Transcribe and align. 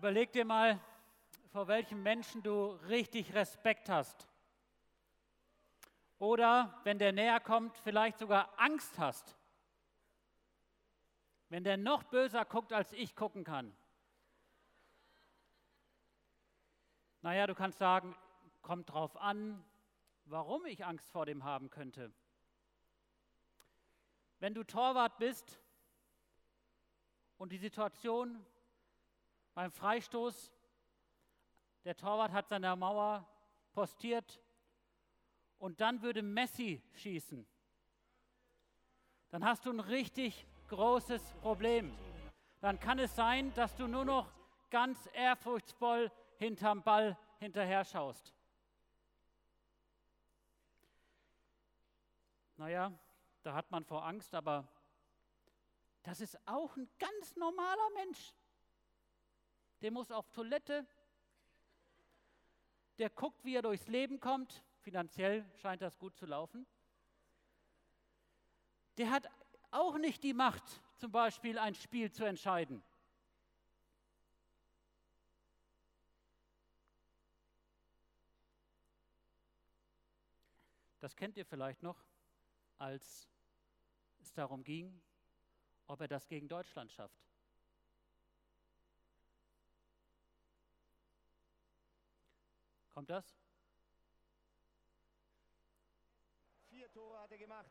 Überleg 0.00 0.32
dir 0.32 0.46
mal, 0.46 0.80
vor 1.52 1.68
welchem 1.68 2.02
Menschen 2.02 2.42
du 2.42 2.70
richtig 2.88 3.34
Respekt 3.34 3.90
hast. 3.90 4.30
Oder 6.18 6.80
wenn 6.84 6.98
der 6.98 7.12
näher 7.12 7.38
kommt, 7.38 7.76
vielleicht 7.76 8.18
sogar 8.18 8.58
Angst 8.58 8.98
hast. 8.98 9.36
Wenn 11.50 11.64
der 11.64 11.76
noch 11.76 12.04
böser 12.04 12.46
guckt, 12.46 12.72
als 12.72 12.94
ich 12.94 13.14
gucken 13.14 13.44
kann. 13.44 13.76
Naja, 17.20 17.46
du 17.46 17.54
kannst 17.54 17.76
sagen, 17.76 18.16
kommt 18.62 18.88
drauf 18.88 19.18
an, 19.18 19.62
warum 20.24 20.64
ich 20.64 20.86
Angst 20.86 21.10
vor 21.10 21.26
dem 21.26 21.44
haben 21.44 21.68
könnte. 21.68 22.10
Wenn 24.38 24.54
du 24.54 24.64
Torwart 24.64 25.18
bist 25.18 25.60
und 27.36 27.52
die 27.52 27.58
Situation 27.58 28.42
beim 29.60 29.72
Freistoß, 29.72 30.50
der 31.84 31.94
Torwart 31.94 32.32
hat 32.32 32.48
seine 32.48 32.74
Mauer 32.76 33.28
postiert 33.74 34.40
und 35.58 35.82
dann 35.82 36.00
würde 36.00 36.22
Messi 36.22 36.82
schießen, 36.94 37.46
dann 39.28 39.44
hast 39.44 39.66
du 39.66 39.70
ein 39.70 39.80
richtig 39.80 40.46
großes 40.68 41.34
Problem. 41.42 41.94
Dann 42.60 42.80
kann 42.80 42.98
es 43.00 43.14
sein, 43.14 43.52
dass 43.52 43.76
du 43.76 43.86
nur 43.86 44.06
noch 44.06 44.32
ganz 44.70 45.10
ehrfurchtsvoll 45.12 46.10
hinterm 46.38 46.82
Ball 46.82 47.18
hinterher 47.38 47.84
schaust. 47.84 48.32
Naja, 52.56 52.98
da 53.42 53.52
hat 53.52 53.70
man 53.70 53.84
vor 53.84 54.06
Angst, 54.06 54.34
aber 54.34 54.66
das 56.02 56.22
ist 56.22 56.38
auch 56.48 56.74
ein 56.78 56.88
ganz 56.98 57.36
normaler 57.36 57.90
Mensch. 57.96 58.32
Der 59.80 59.90
muss 59.90 60.10
auf 60.10 60.28
Toilette, 60.30 60.86
der 62.98 63.08
guckt, 63.08 63.44
wie 63.44 63.54
er 63.54 63.62
durchs 63.62 63.86
Leben 63.86 64.20
kommt. 64.20 64.62
Finanziell 64.82 65.44
scheint 65.56 65.80
das 65.80 65.98
gut 65.98 66.16
zu 66.16 66.26
laufen. 66.26 66.66
Der 68.98 69.10
hat 69.10 69.26
auch 69.70 69.96
nicht 69.96 70.22
die 70.22 70.34
Macht, 70.34 70.62
zum 70.96 71.10
Beispiel 71.10 71.58
ein 71.58 71.74
Spiel 71.74 72.10
zu 72.12 72.24
entscheiden. 72.24 72.82
Das 81.00 81.16
kennt 81.16 81.38
ihr 81.38 81.46
vielleicht 81.46 81.82
noch, 81.82 81.96
als 82.76 83.26
es 84.20 84.34
darum 84.34 84.62
ging, 84.62 85.00
ob 85.86 86.02
er 86.02 86.08
das 86.08 86.28
gegen 86.28 86.46
Deutschland 86.46 86.92
schafft. 86.92 87.29
Kommt 93.00 93.08
das? 93.08 93.24
Vier 96.68 96.92
Tore 96.92 97.18
hat 97.18 97.32
er 97.32 97.38
gemacht. 97.38 97.70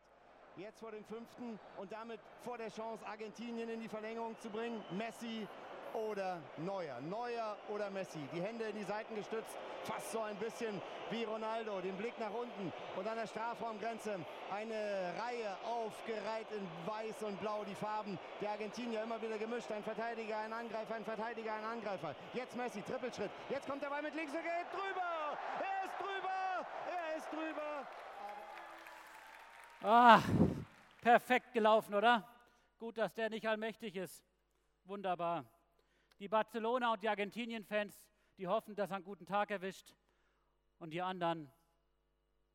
Jetzt 0.56 0.80
vor 0.80 0.90
dem 0.90 1.04
fünften 1.04 1.56
und 1.76 1.92
damit 1.92 2.18
vor 2.42 2.58
der 2.58 2.68
Chance, 2.68 3.06
Argentinien 3.06 3.68
in 3.68 3.78
die 3.78 3.88
Verlängerung 3.88 4.36
zu 4.40 4.50
bringen. 4.50 4.82
Messi 4.90 5.46
oder 5.94 6.40
Neuer. 6.58 7.00
Neuer 7.00 7.56
oder 7.68 7.90
Messi. 7.90 8.18
Die 8.32 8.42
Hände 8.42 8.64
in 8.64 8.76
die 8.76 8.84
Seiten 8.84 9.14
gestützt, 9.14 9.56
fast 9.84 10.12
so 10.12 10.20
ein 10.20 10.36
bisschen 10.36 10.80
wie 11.10 11.24
Ronaldo. 11.24 11.80
Den 11.80 11.96
Blick 11.96 12.18
nach 12.18 12.32
unten 12.32 12.72
und 12.96 13.06
an 13.06 13.16
der 13.16 13.26
Strafraumgrenze 13.26 14.18
eine 14.52 15.12
Reihe 15.18 15.56
aufgereiht 15.64 16.50
in 16.52 16.66
Weiß 16.86 17.22
und 17.22 17.40
Blau. 17.40 17.64
Die 17.64 17.74
Farben 17.74 18.18
der 18.40 18.50
Argentinier 18.50 19.02
immer 19.02 19.20
wieder 19.20 19.38
gemischt. 19.38 19.70
Ein 19.70 19.82
Verteidiger, 19.82 20.38
ein 20.38 20.52
Angreifer, 20.52 20.94
ein 20.94 21.04
Verteidiger, 21.04 21.54
ein 21.54 21.64
Angreifer. 21.64 22.14
Jetzt 22.34 22.56
Messi, 22.56 22.82
Trippelschritt. 22.82 23.30
Jetzt 23.48 23.68
kommt 23.68 23.82
der 23.82 23.88
Ball 23.88 24.02
mit 24.02 24.14
links 24.14 24.32
und 24.32 24.42
geht 24.42 24.72
drüber. 24.72 25.38
Er 25.58 25.84
ist 25.86 25.98
drüber. 25.98 26.66
Er 26.90 27.16
ist 27.16 27.29
drüber. 27.40 27.88
Ah, 29.82 30.22
perfekt 31.00 31.52
gelaufen, 31.52 31.94
oder? 31.94 32.28
Gut, 32.78 32.98
dass 32.98 33.14
der 33.14 33.30
nicht 33.30 33.46
allmächtig 33.46 33.96
ist. 33.96 34.24
Wunderbar. 34.84 35.44
Die 36.18 36.28
Barcelona 36.28 36.92
und 36.92 37.02
die 37.02 37.08
Argentinien-Fans, 37.08 38.06
die 38.36 38.46
hoffen, 38.46 38.74
dass 38.74 38.90
er 38.90 38.96
einen 38.96 39.04
guten 39.04 39.26
Tag 39.26 39.50
erwischt. 39.50 39.94
Und 40.78 40.90
die 40.90 41.02
anderen, 41.02 41.50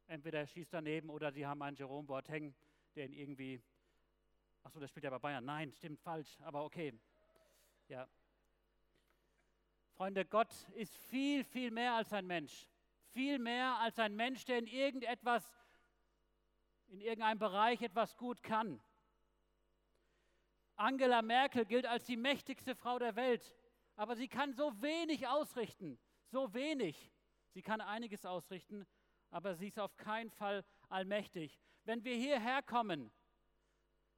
entweder 0.08 0.40
er 0.40 0.48
schießt 0.48 0.74
daneben 0.74 1.10
oder 1.10 1.32
sie 1.32 1.46
haben 1.46 1.62
einen 1.62 1.76
Jerome 1.76 2.08
Boateng, 2.08 2.56
der 2.96 3.06
ihn 3.06 3.14
irgendwie. 3.14 3.62
Achso, 4.64 4.80
der 4.80 4.88
spielt 4.88 5.04
ja 5.04 5.10
bei 5.12 5.20
Bayern. 5.20 5.46
Nein, 5.46 5.72
stimmt 5.72 6.00
falsch, 6.00 6.40
aber 6.42 6.64
okay. 6.64 6.94
Ja. 7.88 8.08
Freunde, 9.96 10.26
Gott 10.26 10.54
ist 10.74 10.98
viel, 10.98 11.44
viel 11.44 11.72
mehr 11.72 11.94
als 11.94 12.12
ein 12.14 12.26
Mensch. 12.26 12.68
Viel 13.16 13.40
mehr 13.40 13.78
als 13.78 13.98
ein 13.98 14.14
Mensch, 14.14 14.44
der 14.44 14.58
in 14.58 14.68
irgendetwas, 14.68 15.50
in 16.88 17.00
irgendeinem 17.00 17.40
Bereich 17.40 17.82
etwas 17.82 18.18
gut 18.18 18.44
kann. 18.44 18.84
Angela 20.76 21.22
Merkel 21.22 21.64
gilt 21.64 21.86
als 21.86 22.04
die 22.04 22.18
mächtigste 22.18 22.76
Frau 22.76 23.00
der 23.00 23.16
Welt, 23.16 23.56
aber 23.96 24.18
sie 24.18 24.28
kann 24.28 24.52
so 24.52 24.82
wenig 24.82 25.30
ausrichten, 25.30 25.98
so 26.26 26.54
wenig. 26.54 27.10
Sie 27.52 27.62
kann 27.62 27.80
einiges 27.80 28.26
ausrichten, 28.26 28.86
aber 29.30 29.56
sie 29.56 29.68
ist 29.68 29.80
auf 29.80 29.96
keinen 29.96 30.32
Fall 30.32 30.66
allmächtig. 30.90 31.58
Wenn 31.86 32.04
wir 32.04 32.16
hierher 32.16 32.64
kommen, 32.64 33.14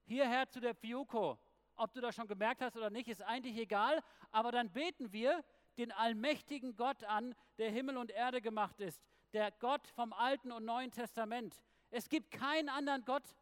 hierher 0.05 0.49
zu 0.49 0.59
der 0.59 0.73
Fiuko, 0.73 1.37
ob 1.75 1.93
du 1.93 2.01
das 2.01 2.15
schon 2.15 2.27
gemerkt 2.27 2.63
hast 2.63 2.75
oder 2.75 2.89
nicht, 2.89 3.09
ist 3.09 3.21
eigentlich 3.21 3.57
egal, 3.57 4.01
aber 4.31 4.51
dann 4.51 4.71
beten 4.71 5.13
wir 5.13 5.45
den 5.77 5.91
allmächtigen 5.91 6.75
Gott 6.75 7.03
an, 7.03 7.35
der 7.57 7.71
Himmel 7.71 7.97
und 7.97 8.11
Erde 8.11 8.41
gemacht 8.41 8.79
ist, 8.79 9.01
der 9.33 9.51
Gott 9.51 9.87
vom 9.87 10.13
Alten 10.13 10.51
und 10.51 10.65
Neuen 10.65 10.91
Testament. 10.91 11.61
Es 11.89 12.09
gibt 12.09 12.31
keinen 12.31 12.69
anderen 12.69 13.05
Gott, 13.05 13.35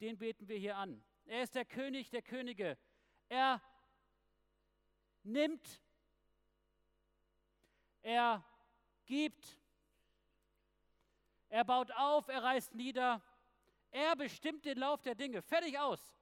den 0.00 0.18
beten 0.18 0.48
wir 0.48 0.58
hier 0.58 0.76
an. 0.76 1.02
Er 1.26 1.42
ist 1.42 1.54
der 1.54 1.64
König 1.64 2.10
der 2.10 2.22
Könige. 2.22 2.78
Er 3.28 3.60
nimmt, 5.22 5.80
er 8.02 8.44
gibt, 9.06 9.58
er 11.48 11.64
baut 11.64 11.90
auf, 11.92 12.28
er 12.28 12.42
reißt 12.42 12.74
nieder, 12.74 13.22
er 13.90 14.16
bestimmt 14.16 14.64
den 14.64 14.78
Lauf 14.78 15.02
der 15.02 15.14
Dinge. 15.14 15.42
Fertig 15.42 15.78
aus. 15.78 16.14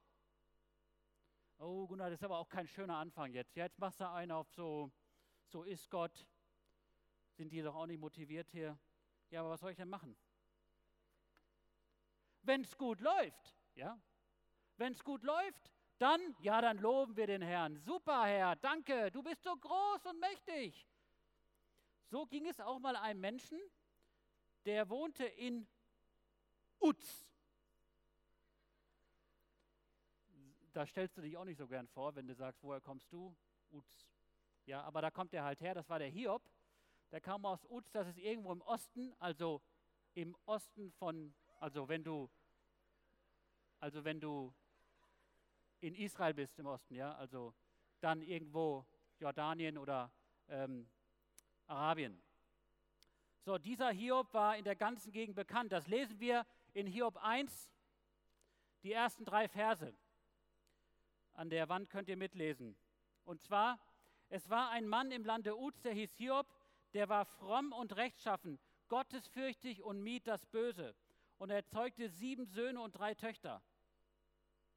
Oh, 1.59 1.87
Gunnar, 1.87 2.09
das 2.09 2.19
ist 2.19 2.23
aber 2.23 2.37
auch 2.37 2.49
kein 2.49 2.67
schöner 2.67 2.97
Anfang 2.97 3.33
jetzt. 3.33 3.55
Jetzt 3.55 3.79
machst 3.79 3.99
du 3.99 4.09
einen 4.09 4.31
auf 4.31 4.47
so, 4.51 4.91
so 5.49 5.63
ist 5.63 5.89
Gott. 5.89 6.25
Sind 7.35 7.51
die 7.51 7.61
doch 7.61 7.75
auch 7.75 7.85
nicht 7.85 7.99
motiviert 7.99 8.49
hier? 8.51 8.77
Ja, 9.29 9.41
aber 9.41 9.51
was 9.51 9.59
soll 9.59 9.71
ich 9.71 9.77
denn 9.77 9.89
machen? 9.89 10.15
Wenn 12.41 12.61
es 12.61 12.77
gut 12.77 13.01
läuft, 13.01 13.55
ja, 13.75 13.99
wenn 14.77 14.93
es 14.93 15.03
gut 15.03 15.23
läuft, 15.23 15.71
dann, 15.97 16.35
ja, 16.39 16.61
dann 16.61 16.77
loben 16.77 17.15
wir 17.17 17.27
den 17.27 17.41
Herrn. 17.41 17.79
Super, 17.79 18.25
Herr, 18.25 18.55
danke, 18.55 19.11
du 19.11 19.21
bist 19.23 19.43
so 19.43 19.55
groß 19.55 20.05
und 20.05 20.19
mächtig. 20.19 20.87
So 22.09 22.25
ging 22.25 22.47
es 22.47 22.59
auch 22.59 22.79
mal 22.79 22.95
einem 22.95 23.19
Menschen, 23.19 23.59
der 24.65 24.89
wohnte 24.89 25.25
in 25.25 25.67
Uz. 26.79 27.25
Da 30.73 30.85
stellst 30.85 31.17
du 31.17 31.21
dich 31.21 31.35
auch 31.35 31.45
nicht 31.45 31.57
so 31.57 31.67
gern 31.67 31.87
vor, 31.87 32.15
wenn 32.15 32.27
du 32.27 32.35
sagst, 32.35 32.61
woher 32.61 32.79
kommst 32.79 33.11
du? 33.11 33.35
Uz. 33.71 34.07
Ja, 34.67 34.83
aber 34.83 35.01
da 35.01 35.09
kommt 35.09 35.33
er 35.33 35.45
halt 35.45 35.61
her, 35.61 35.73
das 35.73 35.89
war 35.89 35.97
der 35.97 36.09
Hiob. 36.09 36.43
Der 37.11 37.21
kam 37.21 37.45
aus 37.45 37.63
Uz, 37.69 37.89
das 37.91 38.05
ist 38.09 38.17
irgendwo 38.17 38.51
im 38.51 38.61
Osten, 38.61 39.13
also 39.17 39.61
im 40.13 40.35
Osten 40.45 40.91
von, 40.91 41.33
also 41.61 41.87
wenn 41.87 42.03
du, 42.03 42.29
also 43.79 44.03
wenn 44.03 44.19
du 44.19 44.53
in 45.79 45.95
Israel 45.95 46.33
bist 46.33 46.59
im 46.59 46.65
Osten, 46.65 46.95
ja, 46.95 47.15
also 47.15 47.53
dann 48.01 48.21
irgendwo 48.21 48.85
Jordanien 49.19 49.77
oder 49.77 50.11
ähm, 50.49 50.89
Arabien. 51.67 52.21
So, 53.45 53.57
dieser 53.57 53.91
Hiob 53.91 54.33
war 54.33 54.57
in 54.57 54.65
der 54.65 54.75
ganzen 54.75 55.13
Gegend 55.13 55.37
bekannt. 55.37 55.71
Das 55.71 55.87
lesen 55.87 56.19
wir 56.19 56.45
in 56.73 56.87
Hiob 56.87 57.15
1, 57.23 57.71
die 58.83 58.91
ersten 58.91 59.23
drei 59.23 59.47
Verse. 59.47 59.93
An 61.31 61.49
der 61.49 61.69
Wand 61.69 61.89
könnt 61.89 62.09
ihr 62.09 62.17
mitlesen. 62.17 62.75
Und 63.23 63.41
zwar, 63.41 63.79
es 64.29 64.49
war 64.49 64.69
ein 64.71 64.87
Mann 64.87 65.11
im 65.11 65.25
Lande 65.25 65.57
Uz, 65.57 65.79
der 65.81 65.93
hieß 65.93 66.13
Hiob, 66.15 66.47
der 66.93 67.09
war 67.09 67.25
fromm 67.25 67.71
und 67.71 67.95
rechtschaffen, 67.95 68.59
gottesfürchtig 68.89 69.83
und 69.83 70.01
mied 70.01 70.27
das 70.27 70.45
Böse. 70.45 70.95
Und 71.37 71.49
er 71.49 71.65
zeugte 71.65 72.09
sieben 72.09 72.45
Söhne 72.45 72.81
und 72.81 72.93
drei 72.93 73.13
Töchter. 73.13 73.61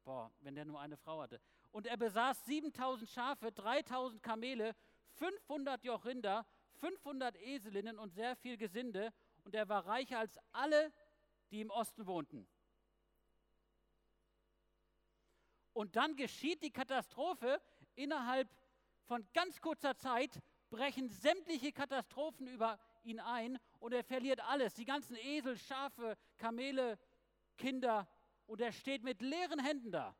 Boah, 0.03 0.31
wenn 0.41 0.55
der 0.55 0.65
nur 0.65 0.79
eine 0.79 0.97
Frau 0.97 1.21
hatte. 1.21 1.41
Und 1.71 1.87
er 1.87 1.97
besaß 1.97 2.45
7000 2.45 3.09
Schafe, 3.09 3.51
3000 3.51 4.21
Kamele, 4.21 4.75
500 5.15 5.83
Joch 5.83 6.05
Rinder, 6.05 6.45
500 6.79 7.35
Eselinnen 7.37 7.97
und 7.97 8.13
sehr 8.13 8.35
viel 8.35 8.57
Gesinde. 8.57 9.13
Und 9.43 9.55
er 9.55 9.69
war 9.69 9.85
reicher 9.85 10.19
als 10.19 10.37
alle, 10.51 10.93
die 11.49 11.61
im 11.61 11.69
Osten 11.69 12.05
wohnten. 12.05 12.47
Und 15.73 15.95
dann 15.95 16.15
geschieht 16.15 16.61
die 16.63 16.71
Katastrophe 16.71 17.61
innerhalb 17.95 18.49
von 19.11 19.27
ganz 19.33 19.59
kurzer 19.59 19.97
Zeit 19.97 20.41
brechen 20.69 21.09
sämtliche 21.09 21.73
Katastrophen 21.73 22.47
über 22.47 22.79
ihn 23.03 23.19
ein 23.19 23.59
und 23.81 23.91
er 23.91 24.05
verliert 24.05 24.39
alles, 24.39 24.73
die 24.73 24.85
ganzen 24.85 25.17
Esel, 25.17 25.57
Schafe, 25.57 26.17
Kamele, 26.37 26.97
Kinder 27.57 28.07
und 28.47 28.61
er 28.61 28.71
steht 28.71 29.03
mit 29.03 29.21
leeren 29.21 29.59
Händen 29.59 29.91
da. 29.91 30.15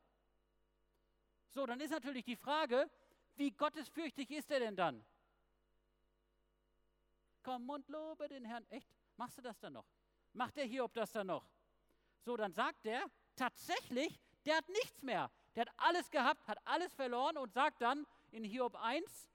So, 1.47 1.65
dann 1.65 1.79
ist 1.79 1.91
natürlich 1.91 2.25
die 2.25 2.35
Frage, 2.35 2.91
wie 3.37 3.51
gottesfürchtig 3.51 4.29
ist 4.29 4.51
er 4.51 4.59
denn 4.59 4.75
dann? 4.75 5.05
Komm 7.43 7.69
und 7.69 7.87
lobe 7.87 8.27
den 8.27 8.43
Herrn. 8.43 8.67
Echt? 8.71 8.89
Machst 9.15 9.37
du 9.37 9.41
das 9.41 9.57
dann 9.57 9.71
noch? 9.71 9.85
Macht 10.33 10.57
der 10.57 10.65
Hiob 10.65 10.93
das 10.95 11.13
dann 11.13 11.27
noch? 11.27 11.47
So, 12.25 12.35
dann 12.35 12.51
sagt 12.51 12.85
er 12.85 13.05
tatsächlich, 13.37 14.19
der 14.45 14.57
hat 14.57 14.67
nichts 14.67 15.01
mehr. 15.01 15.31
Der 15.55 15.61
hat 15.61 15.73
alles 15.77 16.11
gehabt, 16.11 16.45
hat 16.45 16.57
alles 16.65 16.93
verloren 16.93 17.37
und 17.37 17.53
sagt 17.53 17.81
dann 17.81 18.05
in 18.31 18.43
Hiob 18.43 18.75
1, 18.75 19.29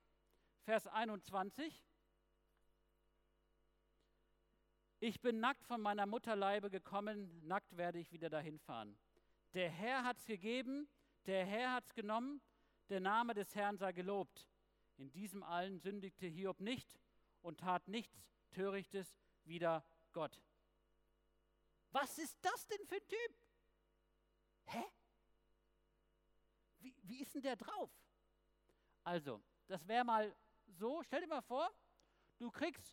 Vers 0.65 0.87
21, 0.87 1.85
ich 4.99 5.21
bin 5.21 5.39
nackt 5.39 5.65
von 5.67 5.81
meiner 5.81 6.07
Mutterleibe 6.07 6.71
gekommen, 6.71 7.47
nackt 7.47 7.77
werde 7.77 7.99
ich 7.99 8.11
wieder 8.13 8.31
dahin 8.31 8.59
fahren. 8.59 8.99
Der 9.53 9.69
Herr 9.71 10.05
hat 10.05 10.19
es 10.19 10.25
gegeben, 10.25 10.89
der 11.27 11.45
Herr 11.45 11.75
hat 11.75 11.87
es 11.87 11.95
genommen, 11.95 12.41
der 12.89 13.01
Name 13.01 13.35
des 13.35 13.55
Herrn 13.55 13.77
sei 13.77 13.93
gelobt. 13.93 14.49
In 14.97 15.13
diesem 15.13 15.43
allen 15.43 15.79
sündigte 15.79 16.27
Hiob 16.27 16.61
nicht 16.61 16.99
und 17.43 17.61
tat 17.61 17.87
nichts 17.89 18.27
Törichtes 18.51 19.19
wider 19.45 19.85
Gott. 20.13 20.41
Was 21.91 22.19
ist 22.19 22.39
das 22.41 22.67
denn 22.67 22.87
für 22.87 22.97
ein 22.97 23.07
Typ? 23.07 23.39
Hä? 24.65 24.85
Wie, 26.79 26.95
wie 27.03 27.21
ist 27.21 27.35
denn 27.35 27.43
der 27.43 27.57
drauf? 27.57 27.91
Also, 29.07 29.41
das 29.69 29.87
wäre 29.87 30.05
mal 30.05 30.35
so, 30.67 31.01
stell 31.05 31.21
dir 31.21 31.29
mal 31.29 31.41
vor, 31.41 31.71
du 32.39 32.51
kriegst 32.51 32.93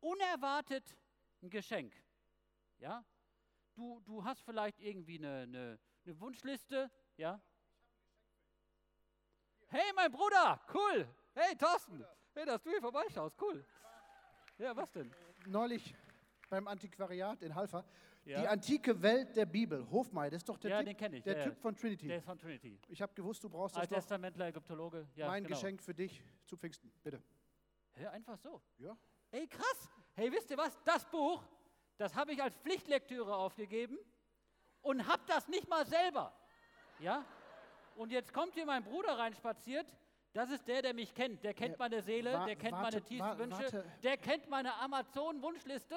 unerwartet 0.00 0.96
ein 1.42 1.50
Geschenk. 1.50 1.94
Ja? 2.78 3.04
Du, 3.74 4.00
du 4.00 4.24
hast 4.24 4.40
vielleicht 4.44 4.80
irgendwie 4.80 5.18
eine, 5.18 5.42
eine, 5.42 5.78
eine 6.06 6.20
Wunschliste, 6.20 6.90
ja? 7.18 7.38
Hey, 9.66 9.92
mein 9.94 10.10
Bruder, 10.10 10.58
cool. 10.72 11.06
Hey, 11.34 11.54
Thorsten. 11.54 12.02
Hey, 12.32 12.46
dass 12.46 12.62
du 12.62 12.70
hier 12.70 12.80
vorbeischaust, 12.80 13.38
cool. 13.42 13.62
Ja, 14.56 14.74
was 14.74 14.90
denn? 14.90 15.14
Neulich 15.44 15.94
beim 16.48 16.66
Antiquariat 16.66 17.42
in 17.42 17.54
Halfa. 17.54 17.84
Ja. 18.24 18.40
Die 18.40 18.46
antike 18.48 19.02
Welt 19.02 19.34
der 19.34 19.46
Bibel. 19.46 19.88
Hofmeier, 19.90 20.30
das 20.30 20.38
ist 20.42 20.48
doch 20.48 20.58
der 20.58 20.70
Ja, 20.70 20.78
Typ, 20.78 20.86
den 20.86 20.96
kenn 20.96 21.12
ich, 21.14 21.24
der 21.24 21.38
ja, 21.38 21.44
Typ 21.44 21.58
von 21.58 21.74
Trinity. 21.74 22.06
Der 22.06 22.18
ist 22.18 22.24
von 22.24 22.38
Trinity. 22.38 22.78
ich 22.88 23.02
habe 23.02 23.12
gewusst, 23.14 23.42
du 23.42 23.48
brauchst 23.48 23.74
das. 23.76 23.82
Alttestamentler, 23.82 24.46
Ägyptologe. 24.46 25.08
Ja, 25.16 25.26
mein 25.26 25.42
genau. 25.42 25.56
Geschenk 25.56 25.82
für 25.82 25.92
dich 25.92 26.22
zu 26.46 26.56
Pfingsten, 26.56 26.92
bitte. 27.02 27.20
Hä, 27.94 28.06
einfach 28.06 28.38
so. 28.38 28.62
Ja. 28.78 28.96
Ey, 29.32 29.48
krass. 29.48 29.90
Hey, 30.14 30.30
wisst 30.30 30.50
ihr 30.50 30.56
was? 30.56 30.78
Das 30.84 31.04
Buch, 31.06 31.42
das 31.98 32.14
habe 32.14 32.32
ich 32.32 32.40
als 32.42 32.54
Pflichtlektüre 32.58 33.34
aufgegeben 33.34 33.98
und 34.82 35.06
habe 35.08 35.22
das 35.26 35.48
nicht 35.48 35.68
mal 35.68 35.84
selber. 35.84 36.32
Ja? 37.00 37.24
Und 37.96 38.12
jetzt 38.12 38.32
kommt 38.32 38.54
hier 38.54 38.66
mein 38.66 38.84
Bruder 38.84 39.18
reinspaziert. 39.18 39.86
Das 40.32 40.50
ist 40.50 40.66
der, 40.68 40.80
der 40.80 40.94
mich 40.94 41.12
kennt. 41.12 41.42
Der 41.44 41.52
kennt 41.54 41.78
meine 41.78 42.00
Seele, 42.02 42.32
wa- 42.32 42.46
der 42.46 42.56
kennt 42.56 42.72
warte, 42.72 42.96
meine 42.96 43.02
tiefsten 43.04 43.38
Wünsche, 43.38 43.62
warte. 43.64 43.84
der 44.02 44.16
kennt 44.16 44.48
meine 44.48 44.72
Amazon-Wunschliste. 44.76 45.96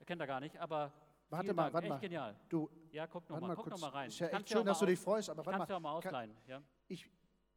Der 0.00 0.06
kennt 0.06 0.20
er 0.20 0.26
gar 0.26 0.40
nicht, 0.40 0.56
aber 0.58 0.90
Warte 1.30 1.52
mal, 1.52 1.72
warte 1.72 1.88
mal. 1.88 1.98
genial. 2.00 2.34
Du, 2.48 2.70
Ja, 2.90 3.06
guck 3.06 3.24
noch 3.28 3.30
warte 3.36 3.40
mal, 3.42 3.48
mal 3.48 3.54
guck 3.56 3.66
noch 3.66 3.72
kurz. 3.72 3.80
mal 3.82 3.88
rein. 3.90 4.08
Ist 4.08 4.18
ja 4.18 4.28
echt 4.28 4.48
schön, 4.48 4.58
mal 4.58 4.64
dass 4.64 4.78
du 4.78 4.86
dich 4.86 4.98
freust, 4.98 5.28
aber 5.28 5.44
warte 5.44 5.58
Kannst 5.58 5.70
du 5.70 5.74
auch 5.74 5.80
mal. 5.80 5.90
mal 5.90 5.96
ausleihen. 5.96 6.36
Ja. 6.46 6.62
Ich, 6.86 7.10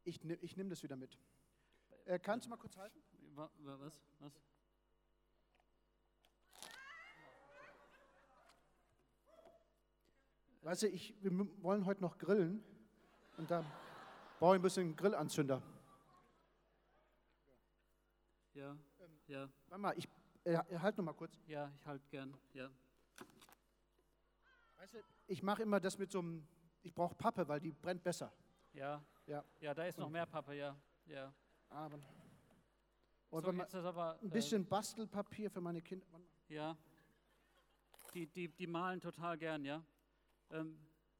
ich, 0.04 0.22
ich 0.42 0.56
nehme 0.56 0.70
das 0.70 0.82
wieder 0.82 0.96
mit. 0.96 1.18
Äh, 2.04 2.18
kannst 2.18 2.46
du 2.46 2.50
mal 2.50 2.56
kurz 2.56 2.76
halten? 2.76 3.02
Wa- 3.34 3.50
wa- 3.60 3.78
Was? 3.80 3.98
Was? 4.20 4.32
Weißt 10.62 10.82
du, 10.82 10.88
ich, 10.88 11.14
wir 11.22 11.32
wollen 11.62 11.84
heute 11.86 12.00
noch 12.02 12.18
grillen 12.18 12.62
und 13.36 13.50
da 13.50 13.64
brauche 14.38 14.54
ich 14.54 14.60
ein 14.60 14.62
bisschen 14.62 14.94
Grillanzünder. 14.96 15.60
Ja, 18.54 18.76
ja, 19.26 19.48
Warte 19.68 19.80
mal, 19.80 19.94
ich 19.98 20.08
äh, 20.44 20.58
halt 20.78 20.96
noch 20.98 21.04
mal 21.04 21.14
kurz. 21.14 21.40
ja, 21.46 21.70
ich 21.74 21.86
halt 21.86 22.08
gern. 22.10 22.36
Ja. 22.52 22.68
Weißt 24.82 24.94
du, 24.94 24.98
ich 25.28 25.44
mache 25.44 25.62
immer 25.62 25.78
das 25.78 25.96
mit 25.96 26.10
so 26.10 26.18
einem, 26.18 26.44
ich 26.82 26.92
brauche 26.92 27.14
Pappe, 27.14 27.46
weil 27.46 27.60
die 27.60 27.70
brennt 27.70 28.02
besser. 28.02 28.32
Ja, 28.72 29.00
Ja. 29.26 29.44
ja, 29.60 29.72
da 29.74 29.84
ist 29.84 29.96
noch 29.96 30.08
mehr 30.10 30.26
Pappe, 30.26 30.54
ja. 30.56 30.76
ja. 31.06 31.32
Aber, 31.68 32.00
und 33.30 33.44
So, 33.44 33.50
ist 33.52 33.74
aber, 33.76 34.18
ein 34.20 34.26
äh, 34.26 34.30
bisschen 34.30 34.66
Bastelpapier 34.66 35.52
für 35.52 35.60
meine 35.60 35.80
Kinder. 35.80 36.04
Ja. 36.48 36.76
Die, 38.12 38.26
die, 38.26 38.48
die 38.48 38.66
malen 38.66 39.00
total 39.00 39.38
gern, 39.38 39.64
ja. 39.64 39.84
Ähm, 40.50 40.76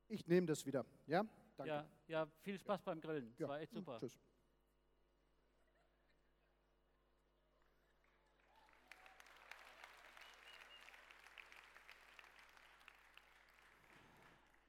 Ich 0.08 0.26
nehme 0.26 0.48
das 0.48 0.66
wieder. 0.66 0.84
Ja? 1.06 1.24
Danke. 1.56 1.68
ja, 1.72 1.86
ja, 2.08 2.26
viel 2.40 2.58
Spaß 2.58 2.82
beim 2.82 3.00
Grillen. 3.00 3.30
Das 3.30 3.38
Ja. 3.38 3.48
war 3.48 3.60
echt 3.60 3.72
super. 3.72 4.00
Tschüss. 4.00 4.18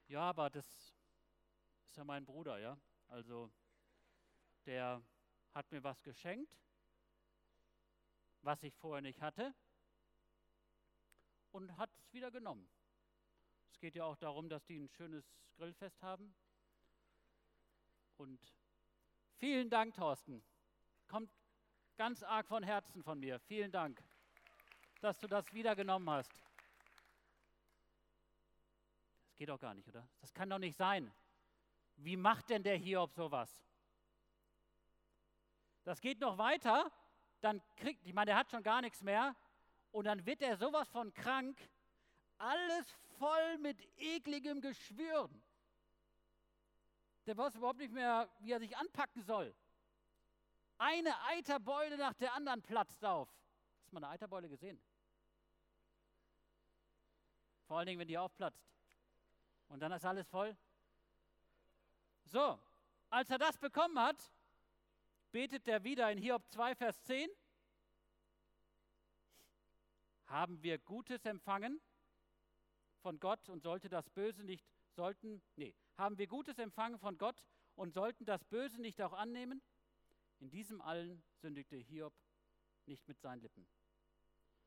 Ja, 0.08 0.22
aber 0.22 0.50
das 0.50 0.66
ist 1.86 1.96
ja 1.96 2.04
mein 2.04 2.24
Bruder, 2.24 2.58
ja. 2.58 2.78
Also 3.08 3.50
der 4.66 5.02
hat 5.52 5.70
mir 5.70 5.82
was 5.82 6.02
geschenkt, 6.02 6.52
was 8.42 8.62
ich 8.62 8.74
vorher 8.76 9.02
nicht 9.02 9.20
hatte 9.20 9.54
und 11.52 11.76
hat 11.76 11.90
es 11.96 12.12
wieder 12.12 12.30
genommen. 12.30 12.68
Es 13.70 13.78
geht 13.78 13.94
ja 13.94 14.04
auch 14.04 14.16
darum, 14.16 14.48
dass 14.48 14.64
die 14.66 14.78
ein 14.78 14.88
schönes 14.88 15.24
Grillfest 15.56 16.02
haben. 16.02 16.34
Und 18.16 18.40
vielen 19.38 19.70
Dank, 19.70 19.94
Thorsten. 19.94 20.44
Kommt 21.08 21.30
ganz 21.96 22.22
arg 22.22 22.46
von 22.46 22.62
Herzen 22.62 23.02
von 23.02 23.18
mir. 23.18 23.38
Vielen 23.40 23.72
Dank, 23.72 24.02
dass 25.00 25.18
du 25.18 25.28
das 25.28 25.52
wieder 25.52 25.74
genommen 25.76 26.10
hast. 26.10 26.43
Das 29.34 29.38
geht 29.38 29.48
doch 29.48 29.58
gar 29.58 29.74
nicht, 29.74 29.88
oder? 29.88 30.08
Das 30.20 30.32
kann 30.32 30.48
doch 30.48 30.60
nicht 30.60 30.76
sein. 30.76 31.12
Wie 31.96 32.16
macht 32.16 32.50
denn 32.50 32.62
der 32.62 32.76
Hiob 32.76 33.12
sowas? 33.12 33.52
Das 35.82 36.00
geht 36.00 36.20
noch 36.20 36.38
weiter, 36.38 36.88
dann 37.40 37.60
kriegt, 37.74 38.06
ich 38.06 38.14
meine, 38.14 38.26
der 38.26 38.36
hat 38.36 38.52
schon 38.52 38.62
gar 38.62 38.80
nichts 38.80 39.02
mehr 39.02 39.34
und 39.90 40.04
dann 40.04 40.24
wird 40.24 40.40
er 40.40 40.56
sowas 40.56 40.88
von 40.88 41.12
krank, 41.14 41.58
alles 42.38 42.88
voll 43.18 43.58
mit 43.58 43.84
ekligem 43.96 44.60
Geschwüren. 44.60 45.42
Der 47.26 47.36
weiß 47.36 47.56
überhaupt 47.56 47.80
nicht 47.80 47.92
mehr, 47.92 48.30
wie 48.38 48.52
er 48.52 48.60
sich 48.60 48.76
anpacken 48.76 49.24
soll. 49.24 49.52
Eine 50.78 51.20
Eiterbeule 51.24 51.98
nach 51.98 52.14
der 52.14 52.34
anderen 52.34 52.62
platzt 52.62 53.04
auf. 53.04 53.28
Hast 53.80 53.90
du 53.90 53.94
mal 53.94 54.04
eine 54.04 54.12
Eiterbeule 54.14 54.48
gesehen? 54.48 54.80
Vor 57.66 57.78
allen 57.78 57.86
Dingen, 57.88 57.98
wenn 57.98 58.06
die 58.06 58.16
aufplatzt. 58.16 58.73
Und 59.68 59.80
dann 59.80 59.92
ist 59.92 60.04
alles 60.04 60.28
voll. 60.28 60.56
So, 62.24 62.58
als 63.10 63.30
er 63.30 63.38
das 63.38 63.56
bekommen 63.58 63.98
hat, 63.98 64.32
betet 65.30 65.68
er 65.68 65.84
wieder 65.84 66.10
in 66.10 66.18
Hiob 66.18 66.42
2, 66.50 66.74
Vers 66.74 67.02
10. 67.04 67.28
Haben 70.26 70.62
wir 70.62 70.78
Gutes 70.78 71.24
empfangen 71.24 71.80
von 73.02 73.20
Gott 73.20 73.48
und 73.48 73.62
sollte 73.62 73.88
das 73.88 74.08
Böse 74.10 74.42
nicht, 74.44 74.66
sollten, 74.96 75.42
nee, 75.56 75.74
haben 75.96 76.18
wir 76.18 76.26
Gutes 76.26 76.58
empfangen 76.58 76.98
von 76.98 77.18
Gott 77.18 77.44
und 77.76 77.92
sollten 77.92 78.24
das 78.24 78.44
Böse 78.44 78.80
nicht 78.80 79.00
auch 79.02 79.12
annehmen? 79.12 79.62
In 80.40 80.50
diesem 80.50 80.80
allen 80.80 81.22
sündigte 81.40 81.76
Hiob 81.76 82.14
nicht 82.86 83.06
mit 83.06 83.20
seinen 83.20 83.40
Lippen. 83.40 83.66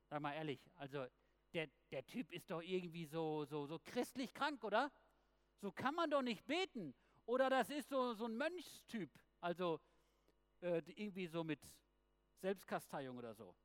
Sag 0.09 0.21
mal 0.21 0.33
ehrlich, 0.33 0.61
also 0.75 1.05
der, 1.53 1.67
der 1.91 2.05
Typ 2.05 2.31
ist 2.31 2.49
doch 2.49 2.61
irgendwie 2.61 3.05
so, 3.05 3.45
so, 3.45 3.65
so 3.65 3.79
christlich 3.79 4.33
krank, 4.33 4.63
oder? 4.63 4.91
So 5.61 5.71
kann 5.71 5.95
man 5.95 6.09
doch 6.09 6.21
nicht 6.21 6.45
beten. 6.45 6.93
Oder 7.25 7.49
das 7.49 7.69
ist 7.69 7.89
so, 7.89 8.13
so 8.13 8.25
ein 8.25 8.37
Mönchstyp, 8.37 9.09
also 9.41 9.79
äh, 10.61 10.81
irgendwie 10.95 11.27
so 11.27 11.43
mit 11.43 11.59
Selbstkasteiung 12.37 13.17
oder 13.17 13.33
so. 13.33 13.55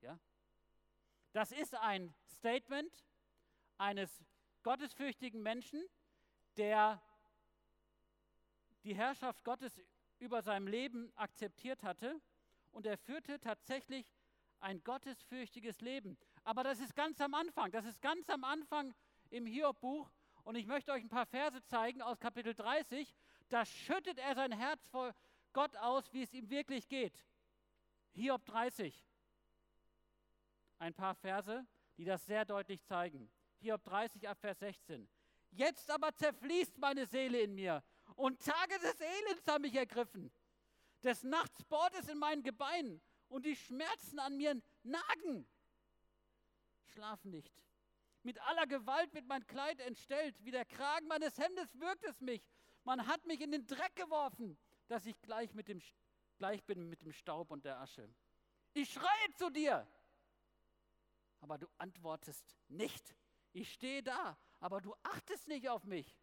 Ja? 0.00 0.18
Das 1.32 1.52
ist 1.52 1.74
ein 1.74 2.14
Statement 2.26 3.04
eines 3.76 4.24
gottesfürchtigen 4.62 5.42
Menschen, 5.42 5.84
der 6.56 7.02
die 8.84 8.94
Herrschaft 8.94 9.44
Gottes 9.44 9.80
über 10.18 10.42
seinem 10.42 10.68
Leben 10.68 11.12
akzeptiert 11.16 11.82
hatte 11.82 12.20
und 12.70 12.86
er 12.86 12.96
führte 12.96 13.40
tatsächlich 13.40 14.14
ein 14.60 14.82
gottesfürchtiges 14.84 15.80
Leben. 15.80 16.16
Aber 16.44 16.62
das 16.62 16.78
ist 16.78 16.94
ganz 16.94 17.20
am 17.20 17.32
Anfang, 17.34 17.70
das 17.72 17.86
ist 17.86 18.00
ganz 18.02 18.28
am 18.28 18.44
Anfang 18.44 18.94
im 19.30 19.46
Hiob-Buch 19.46 20.10
und 20.44 20.56
ich 20.56 20.66
möchte 20.66 20.92
euch 20.92 21.02
ein 21.02 21.08
paar 21.08 21.26
Verse 21.26 21.62
zeigen 21.64 22.02
aus 22.02 22.20
Kapitel 22.20 22.54
30. 22.54 23.14
Da 23.48 23.64
schüttet 23.64 24.18
er 24.18 24.34
sein 24.34 24.52
Herz 24.52 24.86
vor 24.88 25.14
Gott 25.54 25.74
aus, 25.78 26.12
wie 26.12 26.22
es 26.22 26.34
ihm 26.34 26.50
wirklich 26.50 26.86
geht. 26.88 27.24
Hiob 28.12 28.44
30. 28.44 29.06
Ein 30.78 30.92
paar 30.92 31.14
Verse, 31.14 31.66
die 31.96 32.04
das 32.04 32.26
sehr 32.26 32.44
deutlich 32.44 32.84
zeigen. 32.84 33.30
Hiob 33.60 33.82
30 33.84 34.28
ab 34.28 34.38
Vers 34.38 34.58
16. 34.58 35.08
Jetzt 35.50 35.90
aber 35.90 36.14
zerfließt 36.14 36.76
meine 36.78 37.06
Seele 37.06 37.40
in 37.40 37.54
mir 37.54 37.82
und 38.16 38.44
Tage 38.44 38.78
des 38.80 39.00
Elends 39.00 39.46
haben 39.48 39.62
mich 39.62 39.74
ergriffen. 39.74 40.30
Des 41.02 41.22
Nachts 41.22 41.64
bohrt 41.64 41.94
es 41.98 42.08
in 42.08 42.18
meinen 42.18 42.42
Gebeinen 42.42 43.00
und 43.28 43.46
die 43.46 43.56
Schmerzen 43.56 44.18
an 44.18 44.36
mir 44.36 44.60
nagen. 44.82 45.46
Schlaf 46.94 47.24
nicht. 47.24 47.52
Mit 48.22 48.40
aller 48.42 48.66
Gewalt 48.66 49.12
wird 49.14 49.26
mein 49.26 49.46
Kleid 49.46 49.80
entstellt. 49.80 50.36
Wie 50.44 50.52
der 50.52 50.64
Kragen 50.64 51.08
meines 51.08 51.36
Hemdes 51.38 51.78
wirkt 51.80 52.04
es 52.04 52.20
mich. 52.20 52.42
Man 52.84 53.06
hat 53.06 53.26
mich 53.26 53.40
in 53.40 53.50
den 53.50 53.66
Dreck 53.66 53.96
geworfen, 53.96 54.56
dass 54.88 55.04
ich 55.06 55.20
gleich, 55.20 55.52
mit 55.54 55.68
dem, 55.68 55.82
gleich 56.38 56.62
bin 56.64 56.88
mit 56.88 57.02
dem 57.02 57.12
Staub 57.12 57.50
und 57.50 57.64
der 57.64 57.80
Asche. 57.80 58.08
Ich 58.74 58.92
schreie 58.92 59.32
zu 59.36 59.50
dir, 59.50 59.86
aber 61.40 61.58
du 61.58 61.66
antwortest 61.78 62.56
nicht. 62.68 63.14
Ich 63.52 63.72
stehe 63.72 64.02
da, 64.02 64.38
aber 64.60 64.80
du 64.80 64.94
achtest 65.02 65.48
nicht 65.48 65.68
auf 65.68 65.84
mich. 65.84 66.16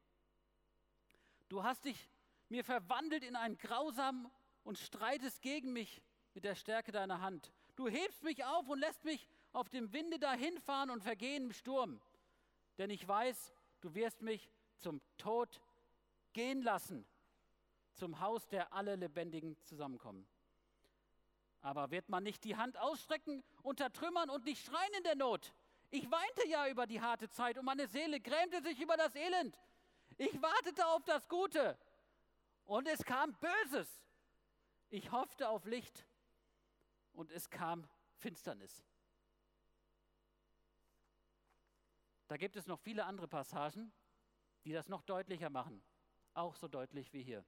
Du 1.49 1.63
hast 1.63 1.85
dich 1.85 2.09
mir 2.49 2.63
verwandelt 2.63 3.23
in 3.23 3.35
einen 3.35 3.57
grausamen 3.57 4.31
und 4.63 4.77
streitest 4.77 5.41
gegen 5.41 5.73
mich 5.73 6.01
mit 6.33 6.43
der 6.43 6.55
Stärke 6.55 6.91
deiner 6.91 7.21
Hand. 7.21 7.51
Du 7.75 7.87
hebst 7.87 8.23
mich 8.23 8.43
auf 8.45 8.67
und 8.69 8.79
lässt 8.79 9.03
mich 9.03 9.27
auf 9.53 9.69
dem 9.69 9.91
Winde 9.93 10.19
dahinfahren 10.19 10.89
und 10.89 11.03
vergehen 11.03 11.45
im 11.45 11.53
Sturm. 11.53 12.01
Denn 12.77 12.89
ich 12.89 13.07
weiß, 13.07 13.53
du 13.81 13.93
wirst 13.93 14.21
mich 14.21 14.49
zum 14.77 15.01
Tod 15.17 15.61
gehen 16.33 16.61
lassen, 16.61 17.05
zum 17.93 18.19
Haus 18.19 18.47
der 18.47 18.73
alle 18.73 18.95
Lebendigen 18.95 19.57
zusammenkommen. 19.63 20.27
Aber 21.61 21.91
wird 21.91 22.09
man 22.09 22.23
nicht 22.23 22.43
die 22.43 22.55
Hand 22.55 22.77
ausstrecken 22.77 23.43
unter 23.61 23.91
Trümmern 23.93 24.29
und 24.29 24.45
nicht 24.45 24.65
schreien 24.65 24.93
in 24.97 25.03
der 25.03 25.15
Not? 25.15 25.53
Ich 25.91 26.09
weinte 26.09 26.47
ja 26.47 26.67
über 26.67 26.87
die 26.87 27.01
harte 27.01 27.29
Zeit 27.29 27.57
und 27.57 27.65
meine 27.65 27.87
Seele 27.87 28.19
grämte 28.19 28.61
sich 28.61 28.79
über 28.79 28.97
das 28.97 29.13
Elend. 29.13 29.59
Ich 30.17 30.41
wartete 30.41 30.87
auf 30.87 31.03
das 31.03 31.27
Gute 31.27 31.77
und 32.65 32.87
es 32.87 33.03
kam 33.03 33.35
Böses. 33.39 34.01
Ich 34.89 35.11
hoffte 35.11 35.49
auf 35.49 35.65
Licht 35.65 36.05
und 37.13 37.31
es 37.31 37.49
kam 37.49 37.87
Finsternis. 38.17 38.83
Da 42.31 42.37
gibt 42.37 42.55
es 42.55 42.65
noch 42.65 42.79
viele 42.79 43.03
andere 43.03 43.27
Passagen, 43.27 43.91
die 44.63 44.71
das 44.71 44.87
noch 44.87 45.01
deutlicher 45.01 45.49
machen, 45.49 45.83
auch 46.33 46.55
so 46.55 46.69
deutlich 46.69 47.11
wie 47.11 47.23
hier. 47.23 47.43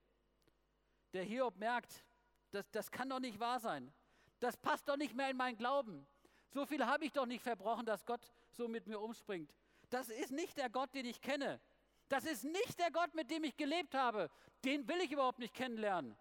Der 1.13 1.23
Hiob 1.23 1.55
merkt, 1.55 2.03
das, 2.51 2.69
das 2.71 2.91
kann 2.91 3.07
doch 3.07 3.21
nicht 3.21 3.39
wahr 3.39 3.61
sein. 3.61 3.93
Das 4.41 4.57
passt 4.57 4.89
doch 4.89 4.97
nicht 4.97 5.15
mehr 5.15 5.29
in 5.29 5.37
meinen 5.37 5.55
Glauben. 5.55 6.05
So 6.49 6.65
viel 6.65 6.85
habe 6.85 7.05
ich 7.05 7.13
doch 7.13 7.25
nicht 7.25 7.41
verbrochen, 7.41 7.85
dass 7.85 8.05
Gott 8.05 8.29
so 8.51 8.67
mit 8.67 8.85
mir 8.85 8.99
umspringt. 8.99 9.55
Das 9.89 10.09
ist 10.09 10.31
nicht 10.31 10.57
der 10.57 10.69
Gott, 10.69 10.93
den 10.93 11.05
ich 11.05 11.21
kenne. 11.21 11.61
Das 12.09 12.25
ist 12.25 12.43
nicht 12.43 12.77
der 12.77 12.91
Gott, 12.91 13.15
mit 13.15 13.31
dem 13.31 13.45
ich 13.45 13.55
gelebt 13.55 13.95
habe. 13.95 14.29
Den 14.65 14.85
will 14.89 14.99
ich 14.99 15.13
überhaupt 15.13 15.39
nicht 15.39 15.53
kennenlernen. 15.53 16.17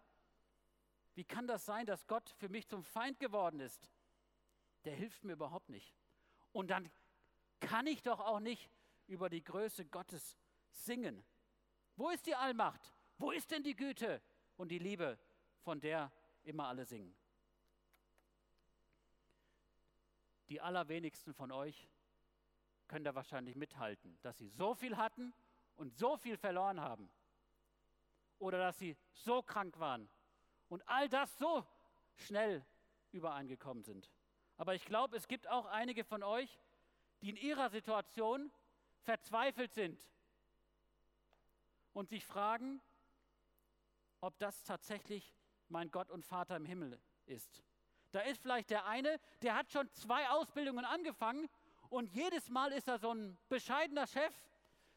Wie 1.16 1.25
kann 1.25 1.49
das 1.49 1.66
sein, 1.66 1.85
dass 1.85 2.07
Gott 2.07 2.31
für 2.38 2.49
mich 2.49 2.69
zum 2.69 2.85
Feind 2.85 3.19
geworden 3.19 3.59
ist? 3.59 3.90
Der 4.85 4.95
hilft 4.95 5.25
mir 5.25 5.33
überhaupt 5.33 5.69
nicht. 5.69 5.97
Und 6.52 6.71
dann 6.71 6.88
kann 7.62 7.87
ich 7.87 8.02
doch 8.02 8.21
auch 8.21 8.40
nicht 8.40 8.71
über 9.07 9.31
die 9.31 9.42
Größe 9.42 9.87
Gottes 9.87 10.37
singen. 10.71 11.25
Wo 11.97 12.11
ist 12.11 12.26
die 12.26 12.35
Allmacht? 12.35 12.92
Wo 13.19 13.31
ist 13.31 13.50
denn 13.50 13.62
die 13.62 13.76
Güte 13.76 14.21
und 14.57 14.69
die 14.69 14.78
Liebe, 14.78 15.19
von 15.62 15.81
der 15.81 16.12
immer 16.42 16.69
alle 16.69 16.85
singen? 16.85 17.14
Die 20.49 20.61
allerwenigsten 20.61 21.33
von 21.33 21.52
euch 21.52 21.88
können 22.88 23.04
da 23.04 23.14
wahrscheinlich 23.14 23.57
mithalten, 23.57 24.19
dass 24.23 24.37
sie 24.38 24.49
so 24.49 24.75
viel 24.75 24.97
hatten 24.97 25.33
und 25.76 25.95
so 25.95 26.16
viel 26.16 26.37
verloren 26.37 26.81
haben. 26.81 27.11
Oder 28.38 28.59
dass 28.59 28.78
sie 28.78 28.97
so 29.12 29.42
krank 29.42 29.78
waren 29.78 30.11
und 30.69 30.87
all 30.88 31.09
das 31.09 31.38
so 31.38 31.64
schnell 32.16 32.64
übereingekommen 33.12 33.83
sind. 33.83 34.11
Aber 34.57 34.75
ich 34.75 34.85
glaube, 34.85 35.16
es 35.16 35.28
gibt 35.28 35.49
auch 35.49 35.66
einige 35.66 36.04
von 36.04 36.23
euch, 36.23 36.59
die 37.23 37.31
in 37.31 37.37
ihrer 37.37 37.71
Situation 37.71 38.50
verzweifelt 39.05 39.73
sind 39.73 39.99
und 41.93 42.09
sich 42.09 42.25
fragen, 42.25 42.81
ob 44.21 44.38
das 44.38 44.62
tatsächlich 44.64 45.35
mein 45.69 45.91
Gott 45.91 46.11
und 46.11 46.25
Vater 46.25 46.57
im 46.57 46.67
Himmel 46.67 47.00
ist. 47.26 47.62
Da 48.11 48.21
ist 48.21 48.43
vielleicht 48.43 48.71
der 48.71 48.87
eine, 48.87 49.21
der 49.41 49.55
hat 49.55 49.71
schon 49.71 49.91
zwei 49.93 50.29
Ausbildungen 50.31 50.85
angefangen 50.85 51.49
und 51.88 52.09
jedes 52.11 52.50
Mal 52.50 52.73
ist 52.73 52.88
er 52.88 52.99
so 52.99 53.14
ein 53.14 53.38
bescheidener 53.49 54.07
Chef, 54.07 54.35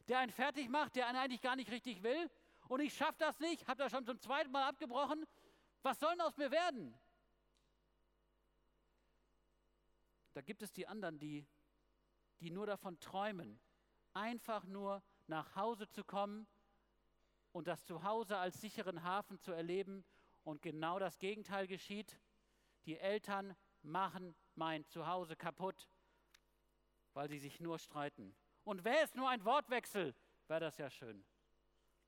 der 0.08 0.18
einen 0.18 0.32
fertig 0.32 0.68
macht, 0.68 0.96
der 0.96 1.06
einen 1.06 1.18
eigentlich 1.18 1.40
gar 1.40 1.56
nicht 1.56 1.70
richtig 1.70 2.02
will. 2.02 2.30
Und 2.68 2.80
ich 2.80 2.94
schaffe 2.94 3.18
das 3.18 3.38
nicht, 3.38 3.66
habe 3.68 3.78
das 3.78 3.92
schon 3.92 4.04
zum 4.04 4.20
zweiten 4.20 4.50
Mal 4.50 4.64
abgebrochen. 4.64 5.24
Was 5.82 6.00
soll 6.00 6.10
denn 6.10 6.20
aus 6.22 6.36
mir 6.36 6.50
werden? 6.50 6.94
Da 10.34 10.40
gibt 10.42 10.62
es 10.62 10.72
die 10.72 10.86
anderen, 10.86 11.18
die 11.18 11.46
die 12.40 12.50
nur 12.50 12.66
davon 12.66 12.98
träumen, 13.00 13.58
einfach 14.12 14.64
nur 14.66 15.02
nach 15.26 15.56
Hause 15.56 15.88
zu 15.88 16.04
kommen 16.04 16.46
und 17.52 17.66
das 17.66 17.84
Zuhause 17.84 18.36
als 18.36 18.60
sicheren 18.60 19.02
Hafen 19.02 19.40
zu 19.40 19.52
erleben. 19.52 20.04
Und 20.44 20.62
genau 20.62 20.98
das 20.98 21.18
Gegenteil 21.18 21.66
geschieht. 21.66 22.20
Die 22.84 22.98
Eltern 22.98 23.56
machen 23.82 24.34
mein 24.54 24.86
Zuhause 24.86 25.36
kaputt, 25.36 25.88
weil 27.14 27.28
sie 27.28 27.38
sich 27.38 27.60
nur 27.60 27.78
streiten. 27.78 28.36
Und 28.64 28.84
wäre 28.84 29.02
es 29.02 29.14
nur 29.14 29.28
ein 29.28 29.44
Wortwechsel, 29.44 30.14
wäre 30.46 30.60
das 30.60 30.76
ja 30.78 30.88
schön, 30.90 31.24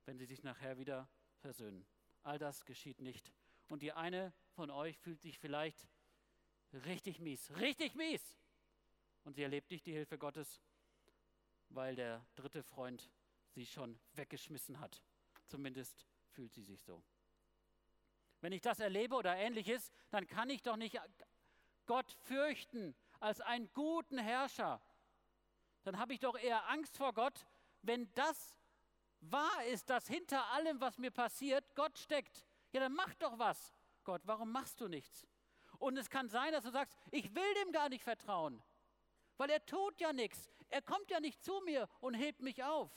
wenn 0.05 0.19
sie 0.19 0.27
sich 0.27 0.43
nachher 0.43 0.79
wieder 0.79 1.09
versöhnen. 1.39 1.85
All 2.23 2.39
das 2.39 2.65
geschieht 2.65 3.01
nicht. 3.01 3.33
Und 3.69 3.83
die 3.83 3.93
eine 3.93 4.33
von 4.55 4.71
euch 4.71 4.99
fühlt 4.99 5.21
sich 5.21 5.39
vielleicht 5.39 5.89
richtig 6.73 7.21
mies, 7.21 7.51
richtig 7.57 7.95
mies 7.95 8.37
und 9.29 9.35
sie 9.35 9.43
erlebt 9.43 9.71
nicht 9.71 9.85
die 9.85 9.93
Hilfe 9.93 10.17
Gottes, 10.17 10.59
weil 11.69 11.95
der 11.95 12.25
dritte 12.35 12.63
Freund 12.63 13.11
sie 13.51 13.67
schon 13.67 14.01
weggeschmissen 14.15 14.81
hat. 14.81 15.03
Zumindest 15.45 16.07
fühlt 16.31 16.55
sie 16.55 16.63
sich 16.63 16.83
so. 16.83 17.03
Wenn 18.41 18.53
ich 18.53 18.63
das 18.63 18.81
erlebe 18.81 19.15
oder 19.15 19.37
ähnliches, 19.37 19.93
dann 20.09 20.27
kann 20.27 20.49
ich 20.49 20.63
doch 20.63 20.79
nicht 20.79 20.99
Gott 21.85 22.11
fürchten 22.11 22.97
als 23.21 23.43
einen 23.43 23.71
guten 23.75 24.17
Herrscher. 24.17 24.81
Dann 25.83 25.99
habe 25.99 26.15
ich 26.15 26.21
doch 26.21 26.39
eher 26.39 26.67
Angst 26.71 26.97
vor 26.97 27.13
Gott, 27.13 27.47
wenn 27.83 28.11
das 28.15 28.57
wahr 29.21 29.63
ist, 29.67 29.91
dass 29.91 30.09
hinter 30.09 30.43
allem, 30.53 30.81
was 30.81 30.97
mir 30.97 31.11
passiert, 31.11 31.75
Gott 31.75 31.99
steckt. 31.99 32.47
Ja, 32.73 32.81
dann 32.81 32.95
mach 32.95 33.13
doch 33.17 33.39
was. 33.39 33.75
Gott, 34.05 34.23
warum 34.25 34.51
machst 34.53 34.81
du 34.81 34.89
nichts? 34.89 35.27
Und 35.79 35.99
es 35.99 36.09
kann 36.09 36.31
sein, 36.31 36.53
dass 36.53 36.65
du 36.65 36.71
sagst, 36.71 36.97
ich 37.11 37.35
will 37.35 37.55
dem 37.63 37.73
gar 37.73 37.91
nicht 37.91 38.05
vertrauen 38.05 38.63
weil 39.39 39.51
er 39.51 39.65
tut 39.65 39.99
ja 40.01 40.13
nichts. 40.13 40.51
Er 40.69 40.83
kommt 40.83 41.11
ja 41.11 41.21
nicht 41.21 41.43
zu 41.43 41.61
mir 41.65 41.89
und 42.01 42.15
hebt 42.15 42.43
mich 42.43 42.63
auf. 42.63 42.91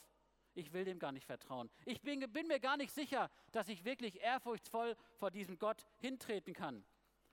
Ich 0.54 0.72
will 0.74 0.84
dem 0.84 0.98
gar 0.98 1.12
nicht 1.12 1.24
vertrauen. 1.24 1.70
Ich 1.86 2.02
bin, 2.02 2.20
bin, 2.30 2.46
mir 2.46 2.60
gar 2.60 2.76
nicht 2.76 2.92
sicher, 2.92 3.30
dass 3.52 3.68
ich 3.68 3.84
wirklich 3.84 4.20
ehrfurchtsvoll 4.20 4.96
vor 5.16 5.30
diesem 5.30 5.58
Gott 5.58 5.86
hintreten 5.98 6.52
kann. 6.52 6.84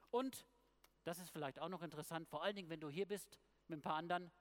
Und, 0.10 0.46
das 1.04 1.20
ist 1.20 1.30
vielleicht 1.30 1.60
auch 1.60 1.68
noch 1.68 1.82
interessant, 1.82 2.30
vor 2.30 2.44
allen 2.44 2.56
Dingen, 2.56 2.70
wenn 2.70 2.80
du 2.80 2.90
hier 2.90 3.06
bist 3.06 3.38
mit 3.68 3.80
ein 3.80 3.82
paar 3.82 3.96
anderen, 3.96 4.32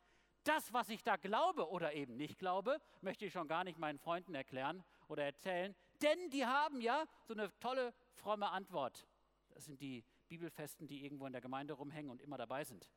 das, 0.45 0.73
was 0.73 0.89
ich 0.91 1.03
da 1.03 1.17
glaube 1.17 1.69
oder 1.69 1.95
eben 1.95 2.17
nicht 2.17 2.39
glaube, 2.39 2.81
möchte 3.01 3.27
ich 3.27 3.33
schon 3.33 3.49
gar 3.49 3.65
nicht 3.65 3.79
meinen 3.79 3.99
Freunden 3.99 4.35
erklären 4.35 4.85
oder 5.09 5.25
erzählen, 5.25 5.75
denn 6.01 6.31
die 6.31 6.47
haben 6.47 6.81
ja 6.81 7.07
so 7.25 7.35
eine 7.35 7.53
tolle, 7.59 7.93
fromme 8.15 8.49
Antwort. 8.51 9.09
Das 9.49 9.65
sind 9.65 9.81
die 9.81 10.05
Bibelfesten, 10.29 10.87
die 10.87 11.05
irgendwo 11.05 11.27
in 11.27 11.33
der 11.33 11.41
Gemeinde 11.41 11.75
rumhängen 11.75 12.11
und 12.11 12.23
immer 12.23 12.39
dabei 12.39 12.63
sind 12.63 12.89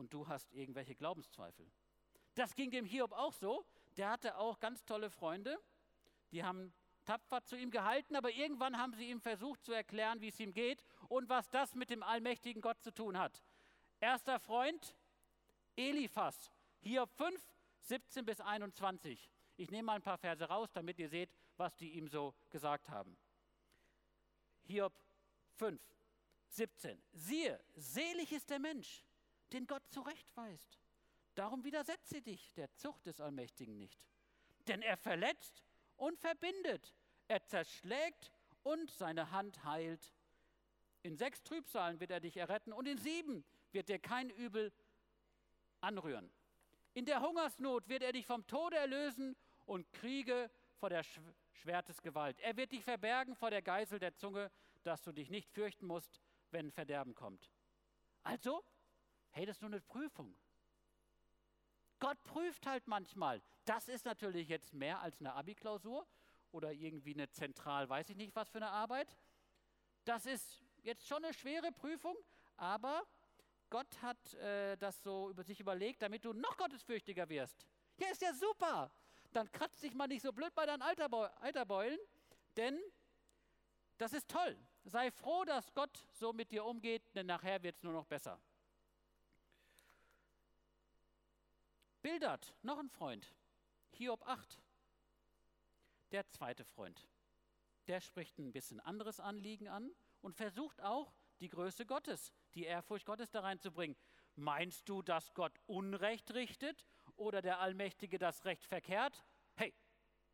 und 0.00 0.12
du 0.12 0.26
hast 0.26 0.52
irgendwelche 0.52 0.96
Glaubenszweifel. 0.96 1.70
Das 2.34 2.54
ging 2.56 2.70
dem 2.70 2.84
Hiob 2.84 3.12
auch 3.12 3.32
so. 3.32 3.64
Der 3.96 4.10
hatte 4.10 4.36
auch 4.38 4.58
ganz 4.58 4.84
tolle 4.84 5.10
Freunde, 5.10 5.58
die 6.32 6.42
haben 6.42 6.72
tapfer 7.04 7.42
zu 7.44 7.56
ihm 7.56 7.70
gehalten, 7.70 8.16
aber 8.16 8.30
irgendwann 8.30 8.78
haben 8.78 8.94
sie 8.94 9.10
ihm 9.10 9.20
versucht 9.20 9.64
zu 9.64 9.72
erklären, 9.72 10.20
wie 10.20 10.28
es 10.28 10.38
ihm 10.38 10.52
geht 10.52 10.84
und 11.08 11.28
was 11.28 11.48
das 11.50 11.74
mit 11.74 11.90
dem 11.90 12.02
allmächtigen 12.02 12.62
Gott 12.62 12.80
zu 12.82 12.92
tun 12.92 13.18
hat. 13.18 13.42
Erster 13.98 14.38
Freund, 14.38 14.96
Eliphas, 15.76 16.50
Hiob 16.80 17.12
5, 17.12 17.42
17 17.80 18.24
bis 18.24 18.40
21. 18.40 19.30
Ich 19.56 19.70
nehme 19.70 19.86
mal 19.86 19.96
ein 19.96 20.02
paar 20.02 20.18
Verse 20.18 20.44
raus, 20.44 20.70
damit 20.72 20.98
ihr 20.98 21.08
seht, 21.08 21.30
was 21.56 21.76
die 21.76 21.90
ihm 21.90 22.08
so 22.08 22.34
gesagt 22.48 22.88
haben. 22.88 23.16
Hiob 24.62 24.94
5, 25.56 25.82
17. 26.48 27.02
Siehe, 27.12 27.60
selig 27.74 28.32
ist 28.32 28.48
der 28.50 28.60
Mensch, 28.60 29.04
den 29.52 29.66
Gott 29.66 29.82
zurechtweist. 29.88 30.78
Darum 31.34 31.64
widersetze 31.64 32.22
dich 32.22 32.52
der 32.54 32.72
Zucht 32.74 33.06
des 33.06 33.20
Allmächtigen 33.20 33.76
nicht. 33.78 34.04
Denn 34.66 34.82
er 34.82 34.96
verletzt 34.96 35.64
und 35.96 36.18
verbindet, 36.18 36.94
er 37.28 37.44
zerschlägt 37.44 38.32
und 38.62 38.90
seine 38.90 39.30
Hand 39.30 39.64
heilt. 39.64 40.12
In 41.02 41.16
sechs 41.16 41.42
Trübsalen 41.42 42.00
wird 42.00 42.10
er 42.10 42.20
dich 42.20 42.36
erretten 42.36 42.72
und 42.72 42.86
in 42.86 42.98
sieben 42.98 43.44
wird 43.72 43.88
dir 43.88 43.98
kein 43.98 44.30
Übel 44.30 44.72
anrühren. 45.80 46.30
In 46.92 47.06
der 47.06 47.22
Hungersnot 47.22 47.88
wird 47.88 48.02
er 48.02 48.12
dich 48.12 48.26
vom 48.26 48.46
Tode 48.46 48.76
erlösen 48.76 49.36
und 49.64 49.90
Kriege 49.92 50.50
vor 50.78 50.90
der 50.90 51.04
Schwertesgewalt. 51.52 52.40
Er 52.40 52.56
wird 52.56 52.72
dich 52.72 52.82
verbergen 52.82 53.34
vor 53.34 53.50
der 53.50 53.62
Geisel 53.62 53.98
der 53.98 54.14
Zunge, 54.16 54.50
dass 54.82 55.02
du 55.02 55.12
dich 55.12 55.30
nicht 55.30 55.50
fürchten 55.50 55.86
musst, 55.86 56.20
wenn 56.50 56.72
Verderben 56.72 57.14
kommt. 57.14 57.50
Also, 58.22 58.64
hey, 59.30 59.46
das 59.46 59.56
ist 59.56 59.62
nur 59.62 59.70
eine 59.70 59.80
Prüfung. 59.80 60.36
Gott 61.98 62.22
prüft 62.24 62.66
halt 62.66 62.86
manchmal. 62.86 63.42
Das 63.64 63.88
ist 63.88 64.04
natürlich 64.04 64.48
jetzt 64.48 64.72
mehr 64.72 65.00
als 65.00 65.20
eine 65.20 65.34
Abi-Klausur 65.34 66.06
oder 66.50 66.72
irgendwie 66.72 67.14
eine 67.14 67.30
zentral, 67.30 67.88
weiß 67.88 68.08
ich 68.10 68.16
nicht 68.16 68.34
was 68.34 68.48
für 68.48 68.58
eine 68.58 68.70
Arbeit. 68.70 69.16
Das 70.04 70.26
ist 70.26 70.64
jetzt 70.82 71.06
schon 71.06 71.24
eine 71.24 71.34
schwere 71.34 71.70
Prüfung, 71.72 72.16
aber 72.56 73.06
Gott 73.68 74.02
hat 74.02 74.34
äh, 74.34 74.76
das 74.78 75.02
so 75.02 75.30
über 75.30 75.44
sich 75.44 75.60
überlegt, 75.60 76.02
damit 76.02 76.24
du 76.24 76.32
noch 76.32 76.56
gottesfürchtiger 76.56 77.28
wirst. 77.28 77.66
Ja, 77.98 78.08
ist 78.08 78.22
ja 78.22 78.32
super. 78.32 78.90
Dann 79.32 79.50
kratzt 79.52 79.82
dich 79.82 79.94
mal 79.94 80.08
nicht 80.08 80.22
so 80.22 80.32
blöd 80.32 80.52
bei 80.54 80.66
deinen 80.66 80.82
Eiterbeulen, 80.82 81.98
denn 82.56 82.80
das 83.98 84.12
ist 84.12 84.28
toll. 84.28 84.58
Sei 84.84 85.10
froh, 85.10 85.44
dass 85.44 85.72
Gott 85.74 86.04
so 86.12 86.32
mit 86.32 86.50
dir 86.50 86.64
umgeht, 86.64 87.14
denn 87.14 87.26
nachher 87.26 87.62
wird 87.62 87.76
es 87.76 87.82
nur 87.82 87.92
noch 87.92 88.06
besser. 88.06 88.40
Bildert, 92.02 92.54
noch 92.62 92.78
ein 92.78 92.88
Freund, 92.88 93.34
Hiob 93.90 94.26
8, 94.26 94.58
der 96.12 96.26
zweite 96.28 96.64
Freund. 96.64 97.06
Der 97.88 98.00
spricht 98.00 98.38
ein 98.38 98.52
bisschen 98.52 98.80
anderes 98.80 99.20
Anliegen 99.20 99.68
an 99.68 99.90
und 100.22 100.34
versucht 100.34 100.80
auch, 100.82 101.12
die 101.40 101.48
Größe 101.48 101.84
Gottes, 101.84 102.32
die 102.54 102.64
Ehrfurcht 102.64 103.04
Gottes 103.04 103.30
da 103.30 103.40
reinzubringen. 103.40 103.96
Meinst 104.36 104.88
du, 104.88 105.02
dass 105.02 105.34
Gott 105.34 105.58
Unrecht 105.66 106.32
richtet 106.32 106.86
oder 107.16 107.42
der 107.42 107.60
Allmächtige 107.60 108.18
das 108.18 108.44
Recht 108.44 108.64
verkehrt? 108.64 109.24
Hey, 109.56 109.74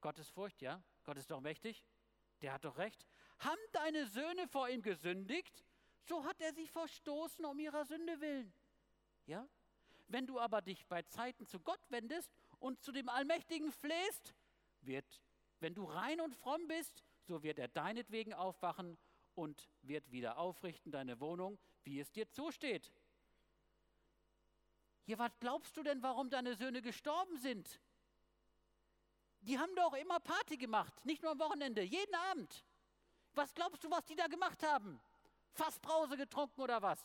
Gottes 0.01 0.29
Furcht, 0.31 0.63
ja? 0.63 0.83
Gott 1.05 1.17
ist 1.17 1.31
doch 1.31 1.41
mächtig. 1.41 1.85
Der 2.43 2.53
hat 2.53 2.65
doch 2.65 2.77
recht. 2.79 3.07
Haben 3.39 3.61
deine 3.73 4.07
Söhne 4.07 4.47
vor 4.49 4.69
ihm 4.69 4.83
gesündigt? 4.83 5.65
So 6.03 6.25
hat 6.25 6.41
er 6.41 6.53
sie 6.53 6.69
verstoßen 6.69 7.45
um 7.45 7.59
ihrer 7.59 7.85
Sünde 7.85 8.21
willen. 8.21 8.53
Ja? 9.27 9.49
Wenn 10.09 10.27
du 10.27 10.39
aber 10.39 10.63
dich 10.63 10.87
bei 10.87 11.03
Zeiten 11.03 11.47
zu 11.47 11.61
Gott 11.61 11.81
wendest 11.91 12.31
und 12.59 12.83
zu 12.83 12.93
dem 12.93 13.09
Allmächtigen 13.09 13.73
flehst, 13.73 14.35
wird, 14.83 15.23
wenn 15.61 15.75
du 15.75 15.85
rein 15.85 16.21
und 16.21 16.35
fromm 16.35 16.69
bist, 16.69 17.03
so 17.23 17.43
wird 17.43 17.59
er 17.59 17.69
deinetwegen 17.69 18.33
aufwachen 18.33 18.97
und 19.35 19.69
wird 19.83 20.11
wieder 20.13 20.39
aufrichten 20.39 20.93
deine 20.93 21.21
Wohnung, 21.21 21.59
wie 21.83 21.99
es 21.99 22.11
dir 22.13 22.31
zusteht. 22.31 22.93
Ja, 25.07 25.19
was 25.19 25.39
glaubst 25.39 25.77
du 25.77 25.83
denn, 25.83 26.03
warum 26.03 26.31
deine 26.31 26.55
Söhne 26.55 26.83
gestorben 26.83 27.37
sind? 27.37 27.81
Die 29.41 29.59
haben 29.59 29.75
doch 29.77 29.95
immer 29.95 30.19
Party 30.19 30.57
gemacht, 30.57 31.05
nicht 31.05 31.23
nur 31.23 31.33
am 31.33 31.39
Wochenende, 31.39 31.83
jeden 31.83 32.15
Abend. 32.31 32.65
Was 33.35 33.55
glaubst 33.55 33.85
du, 33.85 33.91
was 33.91 34.05
die 34.05 34.17
da 34.17 34.27
gemacht 34.27 34.63
haben? 34.65 35.01
Fassbrause 35.53 36.17
getrunken 36.17 36.61
oder 36.61 36.83
was? 36.83 36.99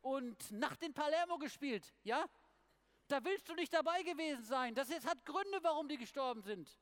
Und 0.00 0.50
Nacht 0.52 0.82
in 0.82 0.94
Palermo 0.94 1.38
gespielt, 1.38 1.92
ja? 2.04 2.28
Da 3.08 3.24
willst 3.24 3.48
du 3.48 3.54
nicht 3.54 3.72
dabei 3.72 4.02
gewesen 4.02 4.44
sein. 4.44 4.74
Das 4.74 4.90
ist, 4.90 5.06
hat 5.06 5.24
Gründe, 5.24 5.58
warum 5.62 5.88
die 5.88 5.96
gestorben 5.96 6.42
sind. 6.42 6.78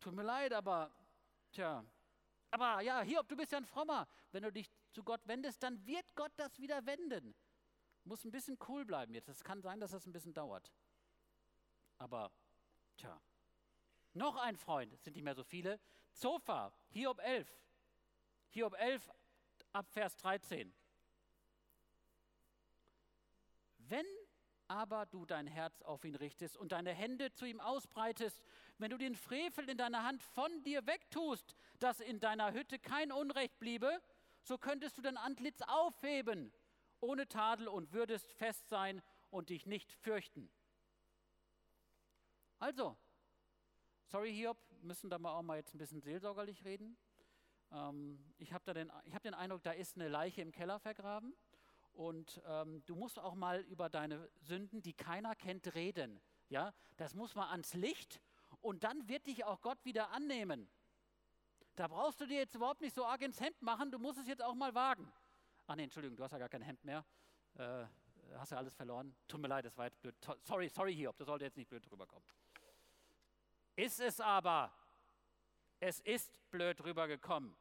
Tut 0.00 0.14
mir 0.14 0.22
leid, 0.22 0.52
aber, 0.52 0.90
tja. 1.50 1.84
Aber 2.50 2.80
ja, 2.82 3.00
Hiob, 3.00 3.28
du 3.28 3.36
bist 3.36 3.52
ja 3.52 3.58
ein 3.58 3.64
Frommer. 3.64 4.06
Wenn 4.32 4.42
du 4.42 4.52
dich 4.52 4.70
zu 4.92 5.02
Gott 5.02 5.26
wendest, 5.26 5.62
dann 5.62 5.84
wird 5.86 6.14
Gott 6.14 6.32
das 6.36 6.58
wieder 6.58 6.84
wenden. 6.86 7.34
Muss 8.04 8.24
ein 8.24 8.30
bisschen 8.30 8.58
cool 8.68 8.84
bleiben 8.84 9.14
jetzt. 9.14 9.28
Es 9.28 9.42
kann 9.42 9.60
sein, 9.60 9.80
dass 9.80 9.90
das 9.90 10.06
ein 10.06 10.12
bisschen 10.12 10.32
dauert. 10.32 10.70
Aber, 11.98 12.30
tja. 12.96 13.20
Noch 14.14 14.36
ein 14.36 14.56
Freund, 14.56 14.92
es 14.92 15.02
sind 15.04 15.14
nicht 15.14 15.24
mehr 15.24 15.34
so 15.34 15.44
viele. 15.44 15.80
Zofa, 16.12 16.72
Hiob 16.90 17.18
11. 17.20 17.48
Hiob 18.50 18.74
11 18.74 19.10
ab 19.72 19.88
Vers 19.90 20.16
13. 20.16 20.74
Wenn 23.88 24.06
aber 24.68 25.06
du 25.06 25.24
dein 25.24 25.46
Herz 25.46 25.80
auf 25.82 26.04
ihn 26.04 26.14
richtest 26.14 26.56
und 26.56 26.72
deine 26.72 26.92
Hände 26.92 27.32
zu 27.32 27.46
ihm 27.46 27.60
ausbreitest, 27.60 28.42
wenn 28.76 28.90
du 28.90 28.98
den 28.98 29.14
Frevel 29.14 29.68
in 29.68 29.78
deiner 29.78 30.04
Hand 30.04 30.22
von 30.22 30.62
dir 30.62 30.86
wegtust, 30.86 31.56
dass 31.78 32.00
in 32.00 32.20
deiner 32.20 32.52
Hütte 32.52 32.78
kein 32.78 33.10
Unrecht 33.10 33.58
bliebe, 33.58 34.02
so 34.42 34.58
könntest 34.58 34.98
du 34.98 35.02
dein 35.02 35.16
Antlitz 35.16 35.62
aufheben, 35.62 36.52
ohne 37.00 37.26
Tadel 37.26 37.68
und 37.68 37.92
würdest 37.92 38.32
fest 38.34 38.68
sein 38.68 39.02
und 39.30 39.48
dich 39.48 39.66
nicht 39.66 39.90
fürchten. 39.92 40.50
Also, 42.58 42.96
sorry 44.06 44.32
Hiob, 44.32 44.58
müssen 44.82 45.08
da 45.08 45.18
mal 45.18 45.32
auch 45.32 45.42
mal 45.42 45.56
jetzt 45.56 45.74
ein 45.74 45.78
bisschen 45.78 46.02
seelsorgerlich 46.02 46.64
reden. 46.64 46.98
Ähm, 47.72 48.18
ich 48.38 48.52
habe 48.52 48.74
den, 48.74 48.92
hab 48.92 49.22
den 49.22 49.34
Eindruck, 49.34 49.62
da 49.62 49.72
ist 49.72 49.96
eine 49.96 50.08
Leiche 50.08 50.42
im 50.42 50.52
Keller 50.52 50.78
vergraben. 50.78 51.34
Und 51.98 52.40
ähm, 52.46 52.84
du 52.86 52.94
musst 52.94 53.18
auch 53.18 53.34
mal 53.34 53.62
über 53.62 53.88
deine 53.88 54.30
Sünden, 54.36 54.82
die 54.82 54.94
keiner 54.94 55.34
kennt, 55.34 55.74
reden. 55.74 56.20
Ja, 56.48 56.72
das 56.96 57.12
muss 57.12 57.34
mal 57.34 57.50
ans 57.50 57.74
Licht 57.74 58.20
und 58.60 58.84
dann 58.84 59.08
wird 59.08 59.26
dich 59.26 59.44
auch 59.44 59.60
Gott 59.62 59.84
wieder 59.84 60.10
annehmen. 60.10 60.70
Da 61.74 61.88
brauchst 61.88 62.20
du 62.20 62.26
dir 62.26 62.38
jetzt 62.38 62.54
überhaupt 62.54 62.82
nicht 62.82 62.94
so 62.94 63.04
arg 63.04 63.20
ins 63.22 63.40
Hemd 63.40 63.60
machen, 63.62 63.90
du 63.90 63.98
musst 63.98 64.20
es 64.20 64.28
jetzt 64.28 64.44
auch 64.44 64.54
mal 64.54 64.76
wagen. 64.76 65.12
Ach 65.66 65.74
nee, 65.74 65.82
Entschuldigung, 65.82 66.16
du 66.16 66.22
hast 66.22 66.30
ja 66.30 66.38
gar 66.38 66.48
kein 66.48 66.62
Hemd 66.62 66.84
mehr. 66.84 67.04
Äh, 67.54 67.86
hast 68.36 68.52
ja 68.52 68.58
alles 68.58 68.76
verloren. 68.76 69.16
Tut 69.26 69.40
mir 69.40 69.48
leid, 69.48 69.64
das 69.64 69.76
war 69.76 69.86
jetzt 69.86 70.00
blöd. 70.00 70.14
Sorry, 70.44 70.68
sorry, 70.68 70.94
Hiob, 70.94 71.16
das 71.18 71.26
sollte 71.26 71.46
jetzt 71.46 71.56
nicht 71.56 71.68
blöd 71.68 71.84
rüberkommen. 71.90 72.28
Ist 73.74 73.98
es 73.98 74.20
aber, 74.20 74.72
es 75.80 75.98
ist 76.02 76.38
blöd 76.52 76.80
rübergekommen. 76.84 77.56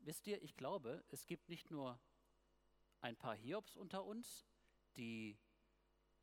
Wisst 0.00 0.26
ihr, 0.26 0.42
ich 0.42 0.56
glaube, 0.56 1.04
es 1.08 1.26
gibt 1.26 1.48
nicht 1.48 1.70
nur 1.70 1.98
ein 3.00 3.16
paar 3.16 3.34
Hiobs 3.34 3.76
unter 3.76 4.04
uns, 4.04 4.46
die 4.96 5.38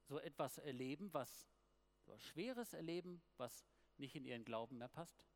so 0.03 0.19
etwas 0.19 0.57
erleben, 0.57 1.13
was 1.13 1.49
so 2.05 2.17
Schweres 2.17 2.73
erleben, 2.73 3.21
was 3.37 3.65
nicht 3.97 4.15
in 4.15 4.25
ihren 4.25 4.45
Glauben 4.45 4.77
mehr 4.77 4.87
passt, 4.87 5.27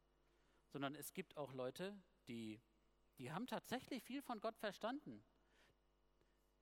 sondern 0.67 0.95
es 0.95 1.13
gibt 1.13 1.37
auch 1.37 1.53
Leute, 1.53 1.97
die, 2.27 2.61
die 3.17 3.31
haben 3.31 3.47
tatsächlich 3.47 4.03
viel 4.03 4.21
von 4.21 4.39
Gott 4.39 4.57
verstanden. 4.57 5.23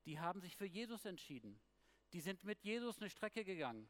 Die 0.06 0.20
haben 0.20 0.42
sich 0.42 0.56
für 0.56 0.66
Jesus 0.66 1.06
entschieden. 1.06 1.60
Die 2.14 2.22
sind 2.22 2.44
mit 2.44 2.64
Jesus 2.64 3.00
eine 3.00 3.10
Strecke 3.10 3.44
gegangen. 3.44 3.90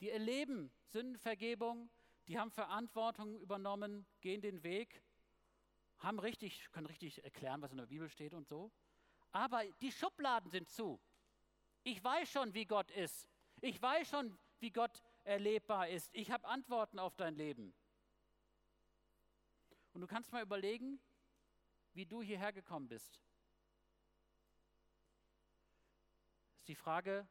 Die 0.00 0.10
erleben 0.10 0.70
Sündenvergebung, 0.86 1.90
die 2.28 2.38
haben 2.38 2.50
Verantwortung 2.50 3.38
übernommen, 3.40 4.06
gehen 4.20 4.40
den 4.40 4.62
Weg 4.62 5.02
haben 5.98 6.18
richtig, 6.18 6.70
können 6.72 6.86
richtig 6.86 7.24
erklären, 7.24 7.62
was 7.62 7.72
in 7.72 7.78
der 7.78 7.86
Bibel 7.86 8.08
steht 8.08 8.34
und 8.34 8.46
so. 8.46 8.70
Aber 9.32 9.64
die 9.80 9.92
Schubladen 9.92 10.50
sind 10.50 10.68
zu. 10.68 11.00
Ich 11.82 12.02
weiß 12.02 12.30
schon, 12.30 12.54
wie 12.54 12.66
Gott 12.66 12.90
ist. 12.90 13.28
Ich 13.60 13.80
weiß 13.80 14.08
schon, 14.08 14.38
wie 14.60 14.70
Gott 14.70 15.02
erlebbar 15.24 15.88
ist. 15.88 16.10
Ich 16.14 16.30
habe 16.30 16.46
Antworten 16.46 16.98
auf 16.98 17.16
dein 17.16 17.34
Leben. 17.34 17.74
Und 19.92 20.00
du 20.00 20.06
kannst 20.06 20.32
mal 20.32 20.42
überlegen, 20.42 21.00
wie 21.94 22.06
du 22.06 22.22
hierher 22.22 22.52
gekommen 22.52 22.88
bist. 22.88 23.20
Ist 26.58 26.68
die 26.68 26.74
Frage, 26.74 27.26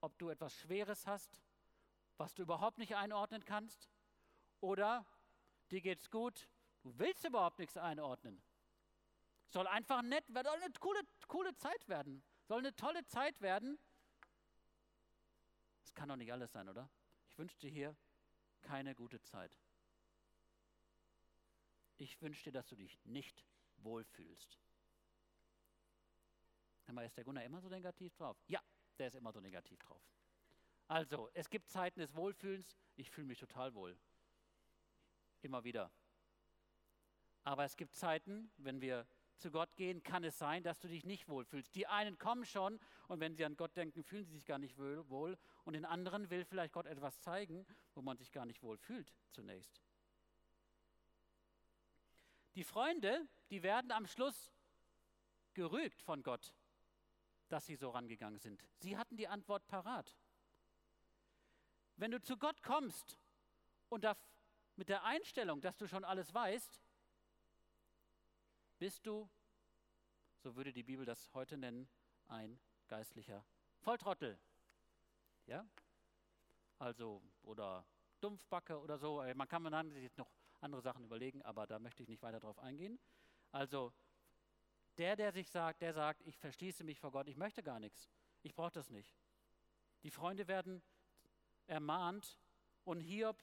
ob 0.00 0.18
du 0.18 0.30
etwas 0.30 0.54
Schweres 0.54 1.06
hast, 1.06 1.40
was 2.16 2.34
du 2.34 2.42
überhaupt 2.42 2.78
nicht 2.78 2.96
einordnen 2.96 3.44
kannst, 3.44 3.88
oder 4.60 5.06
dir 5.70 5.80
geht's 5.80 6.10
gut, 6.10 6.48
Du 6.82 6.98
willst 6.98 7.24
überhaupt 7.24 7.58
nichts 7.58 7.76
einordnen. 7.76 8.42
Soll 9.48 9.66
einfach 9.66 10.02
nett 10.02 10.32
werden, 10.32 10.46
soll 10.46 10.62
eine 10.62 10.72
coole, 10.78 11.02
coole 11.26 11.54
Zeit 11.56 11.88
werden. 11.88 12.22
Soll 12.46 12.60
eine 12.60 12.74
tolle 12.74 13.04
Zeit 13.06 13.40
werden. 13.40 13.78
Das 15.82 15.94
kann 15.94 16.08
doch 16.08 16.16
nicht 16.16 16.32
alles 16.32 16.52
sein, 16.52 16.68
oder? 16.68 16.88
Ich 17.28 17.38
wünsche 17.38 17.58
dir 17.58 17.70
hier 17.70 17.96
keine 18.62 18.94
gute 18.94 19.20
Zeit. 19.22 19.58
Ich 21.98 22.20
wünsche 22.22 22.44
dir, 22.44 22.52
dass 22.52 22.68
du 22.68 22.76
dich 22.76 22.98
nicht 23.04 23.44
wohlfühlst. 23.78 24.58
Aber 26.86 27.04
ist 27.04 27.16
der 27.16 27.24
Gunnar 27.24 27.44
immer 27.44 27.60
so 27.60 27.68
negativ 27.68 28.14
drauf? 28.14 28.36
Ja, 28.48 28.60
der 28.98 29.08
ist 29.08 29.14
immer 29.14 29.32
so 29.32 29.40
negativ 29.40 29.78
drauf. 29.80 30.02
Also, 30.88 31.30
es 31.34 31.48
gibt 31.48 31.68
Zeiten 31.68 32.00
des 32.00 32.14
Wohlfühlens. 32.14 32.76
Ich 32.96 33.10
fühle 33.10 33.28
mich 33.28 33.38
total 33.38 33.74
wohl. 33.74 33.96
Immer 35.42 35.62
wieder. 35.62 35.90
Aber 37.44 37.64
es 37.64 37.76
gibt 37.76 37.94
Zeiten, 37.96 38.50
wenn 38.58 38.80
wir 38.80 39.06
zu 39.36 39.50
Gott 39.50 39.74
gehen, 39.76 40.02
kann 40.02 40.22
es 40.24 40.38
sein, 40.38 40.62
dass 40.62 40.78
du 40.78 40.88
dich 40.88 41.04
nicht 41.04 41.28
wohlfühlst. 41.28 41.74
Die 41.74 41.86
einen 41.86 42.18
kommen 42.18 42.44
schon 42.44 42.78
und 43.08 43.20
wenn 43.20 43.34
sie 43.34 43.44
an 43.44 43.56
Gott 43.56 43.76
denken, 43.76 44.04
fühlen 44.04 44.24
sie 44.24 44.34
sich 44.34 44.44
gar 44.44 44.58
nicht 44.58 44.76
wohl. 44.76 45.38
Und 45.64 45.72
den 45.72 45.86
anderen 45.86 46.30
will 46.30 46.44
vielleicht 46.44 46.74
Gott 46.74 46.86
etwas 46.86 47.20
zeigen, 47.20 47.66
wo 47.94 48.02
man 48.02 48.18
sich 48.18 48.30
gar 48.32 48.44
nicht 48.44 48.62
wohl 48.62 48.76
fühlt 48.76 49.14
zunächst. 49.30 49.80
Die 52.54 52.64
Freunde, 52.64 53.26
die 53.50 53.62
werden 53.62 53.90
am 53.92 54.06
Schluss 54.06 54.52
gerügt 55.54 56.02
von 56.02 56.22
Gott, 56.22 56.52
dass 57.48 57.64
sie 57.64 57.76
so 57.76 57.90
rangegangen 57.90 58.38
sind. 58.38 58.62
Sie 58.78 58.96
hatten 58.96 59.16
die 59.16 59.28
Antwort 59.28 59.66
parat. 59.66 60.16
Wenn 61.96 62.10
du 62.10 62.20
zu 62.20 62.36
Gott 62.36 62.62
kommst 62.62 63.18
und 63.88 64.06
mit 64.76 64.88
der 64.88 65.04
Einstellung, 65.04 65.60
dass 65.60 65.76
du 65.76 65.86
schon 65.86 66.04
alles 66.04 66.32
weißt, 66.34 66.80
bist 68.80 69.06
du, 69.06 69.28
so 70.42 70.56
würde 70.56 70.72
die 70.72 70.82
Bibel 70.82 71.04
das 71.04 71.30
heute 71.34 71.58
nennen, 71.58 71.86
ein 72.28 72.58
geistlicher 72.88 73.44
Volltrottel. 73.80 74.40
Ja? 75.44 75.66
Also, 76.78 77.22
oder 77.42 77.84
Dumpfbacke 78.22 78.80
oder 78.80 78.96
so. 78.96 79.22
Man 79.34 79.46
kann 79.48 79.62
man 79.62 79.90
sich 79.90 80.02
jetzt 80.02 80.16
noch 80.16 80.32
andere 80.62 80.80
Sachen 80.80 81.04
überlegen, 81.04 81.42
aber 81.42 81.66
da 81.66 81.78
möchte 81.78 82.02
ich 82.02 82.08
nicht 82.08 82.22
weiter 82.22 82.40
drauf 82.40 82.58
eingehen. 82.58 82.98
Also, 83.52 83.92
der, 84.96 85.14
der 85.14 85.32
sich 85.32 85.50
sagt, 85.50 85.82
der 85.82 85.92
sagt, 85.92 86.22
ich 86.22 86.38
verschließe 86.38 86.82
mich 86.82 86.98
vor 86.98 87.12
Gott, 87.12 87.28
ich 87.28 87.36
möchte 87.36 87.62
gar 87.62 87.80
nichts. 87.80 88.08
Ich 88.42 88.54
brauche 88.54 88.72
das 88.72 88.88
nicht. 88.88 89.14
Die 90.04 90.10
Freunde 90.10 90.48
werden 90.48 90.82
ermahnt 91.66 92.40
und 92.84 93.00
Hiob 93.00 93.36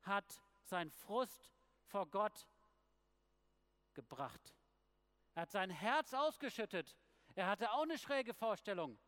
hat 0.00 0.40
sein 0.62 0.90
Frust 0.90 1.52
vor 1.84 2.06
Gott 2.06 2.48
gebracht. 3.94 4.54
Er 5.34 5.42
hat 5.42 5.50
sein 5.50 5.70
Herz 5.70 6.14
ausgeschüttet. 6.14 6.96
Er 7.34 7.48
hatte 7.48 7.72
auch 7.72 7.82
eine 7.82 7.98
schräge 7.98 8.34
Vorstellung. 8.34 8.98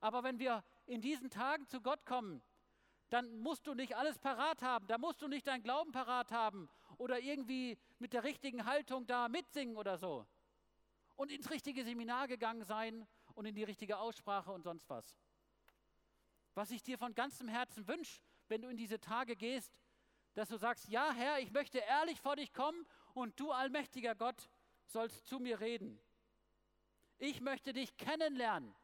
Aber 0.00 0.22
wenn 0.22 0.38
wir 0.38 0.64
in 0.86 1.00
diesen 1.00 1.30
Tagen 1.30 1.66
zu 1.66 1.80
Gott 1.80 2.04
kommen, 2.06 2.42
dann 3.10 3.38
musst 3.40 3.66
du 3.66 3.74
nicht 3.74 3.96
alles 3.96 4.18
parat 4.18 4.62
haben. 4.62 4.86
Da 4.86 4.98
musst 4.98 5.20
du 5.20 5.28
nicht 5.28 5.46
dein 5.46 5.62
Glauben 5.62 5.92
parat 5.92 6.32
haben 6.32 6.68
oder 6.96 7.20
irgendwie 7.20 7.78
mit 7.98 8.12
der 8.12 8.24
richtigen 8.24 8.64
Haltung 8.64 9.06
da 9.06 9.28
mitsingen 9.28 9.76
oder 9.76 9.98
so. 9.98 10.26
Und 11.16 11.30
ins 11.30 11.50
richtige 11.50 11.84
Seminar 11.84 12.28
gegangen 12.28 12.64
sein 12.64 13.06
und 13.34 13.46
in 13.46 13.54
die 13.54 13.64
richtige 13.64 13.98
Aussprache 13.98 14.52
und 14.52 14.62
sonst 14.62 14.88
was. 14.88 15.18
Was 16.54 16.70
ich 16.70 16.82
dir 16.82 16.98
von 16.98 17.14
ganzem 17.14 17.48
Herzen 17.48 17.86
wünsche, 17.86 18.22
wenn 18.48 18.62
du 18.62 18.68
in 18.68 18.76
diese 18.76 19.00
Tage 19.00 19.36
gehst, 19.36 19.80
dass 20.34 20.48
du 20.48 20.56
sagst, 20.56 20.88
ja 20.88 21.12
Herr, 21.12 21.40
ich 21.40 21.50
möchte 21.52 21.78
ehrlich 21.78 22.20
vor 22.20 22.36
dich 22.36 22.52
kommen 22.52 22.86
und 23.14 23.38
du 23.38 23.50
allmächtiger 23.52 24.14
Gott 24.14 24.48
sollst 24.86 25.26
zu 25.26 25.38
mir 25.38 25.60
reden. 25.60 26.00
Ich 27.18 27.40
möchte 27.40 27.72
dich 27.72 27.96
kennenlernen. 27.96 28.74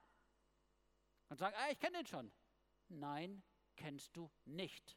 Und 1.29 1.39
sagen, 1.39 1.57
ah, 1.59 1.71
ich 1.71 1.79
kenne 1.79 1.99
den 1.99 2.07
schon. 2.07 2.33
Nein, 2.89 3.43
kennst 3.77 4.17
du 4.17 4.31
nicht. 4.45 4.97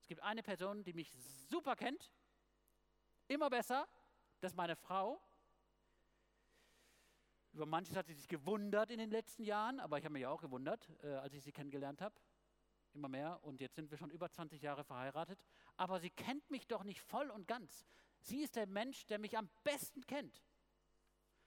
Es 0.00 0.08
gibt 0.08 0.22
eine 0.22 0.42
Person, 0.42 0.84
die 0.84 0.94
mich 0.94 1.12
super 1.48 1.76
kennt, 1.76 2.12
immer 3.28 3.50
besser, 3.50 3.86
das 4.40 4.52
ist 4.52 4.56
meine 4.56 4.74
Frau. 4.74 5.20
Über 7.52 7.66
manches 7.66 7.96
hat 7.96 8.06
sie 8.06 8.14
sich 8.14 8.28
gewundert 8.28 8.90
in 8.90 8.98
den 8.98 9.10
letzten 9.10 9.42
Jahren, 9.42 9.80
aber 9.80 9.98
ich 9.98 10.04
habe 10.04 10.14
mich 10.14 10.26
auch 10.26 10.40
gewundert, 10.40 10.88
äh, 11.02 11.08
als 11.08 11.34
ich 11.34 11.42
sie 11.42 11.52
kennengelernt 11.52 12.00
habe 12.00 12.14
immer 12.94 13.08
mehr 13.08 13.42
und 13.44 13.60
jetzt 13.60 13.76
sind 13.76 13.90
wir 13.90 13.98
schon 13.98 14.10
über 14.10 14.30
20 14.30 14.62
Jahre 14.62 14.84
verheiratet, 14.84 15.38
aber 15.76 16.00
sie 16.00 16.10
kennt 16.10 16.50
mich 16.50 16.66
doch 16.66 16.84
nicht 16.84 17.00
voll 17.00 17.30
und 17.30 17.46
ganz. 17.46 17.86
Sie 18.20 18.42
ist 18.42 18.56
der 18.56 18.66
Mensch, 18.66 19.06
der 19.06 19.18
mich 19.18 19.36
am 19.36 19.48
besten 19.64 20.06
kennt. 20.06 20.42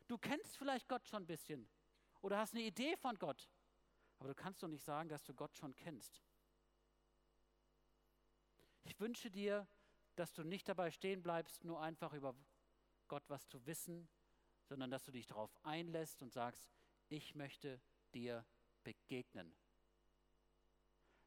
Du 0.08 0.17
kennst 0.17 0.58
vielleicht 0.58 0.88
Gott 0.88 1.08
schon 1.08 1.23
ein 1.23 1.27
bisschen 1.27 1.69
oder 2.21 2.38
hast 2.38 2.54
eine 2.54 2.63
Idee 2.63 2.95
von 2.97 3.17
Gott, 3.17 3.49
aber 4.19 4.30
du 4.30 4.36
kannst 4.36 4.62
doch 4.63 4.67
nicht 4.67 4.84
sagen, 4.84 5.10
dass 5.10 5.23
du 5.23 5.34
Gott 5.34 5.56
schon 5.56 5.75
kennst. 5.75 6.21
Ich 8.84 8.99
wünsche 8.99 9.32
dir, 9.32 9.67
dass 10.15 10.34
du 10.34 10.43
nicht 10.43 10.67
dabei 10.67 10.91
stehen 10.91 11.23
bleibst, 11.23 11.63
nur 11.63 11.82
einfach 11.82 12.13
über 12.13 12.36
Gott 13.08 13.23
was 13.30 13.47
zu 13.47 13.65
wissen, 13.65 14.08
sondern 14.63 14.91
dass 14.91 15.04
du 15.04 15.12
dich 15.12 15.27
darauf 15.27 15.51
einlässt 15.63 16.21
und 16.21 16.32
sagst, 16.32 16.69
ich 17.10 17.36
möchte 17.36 17.82
dir 18.13 18.45
begegnen. 18.84 19.54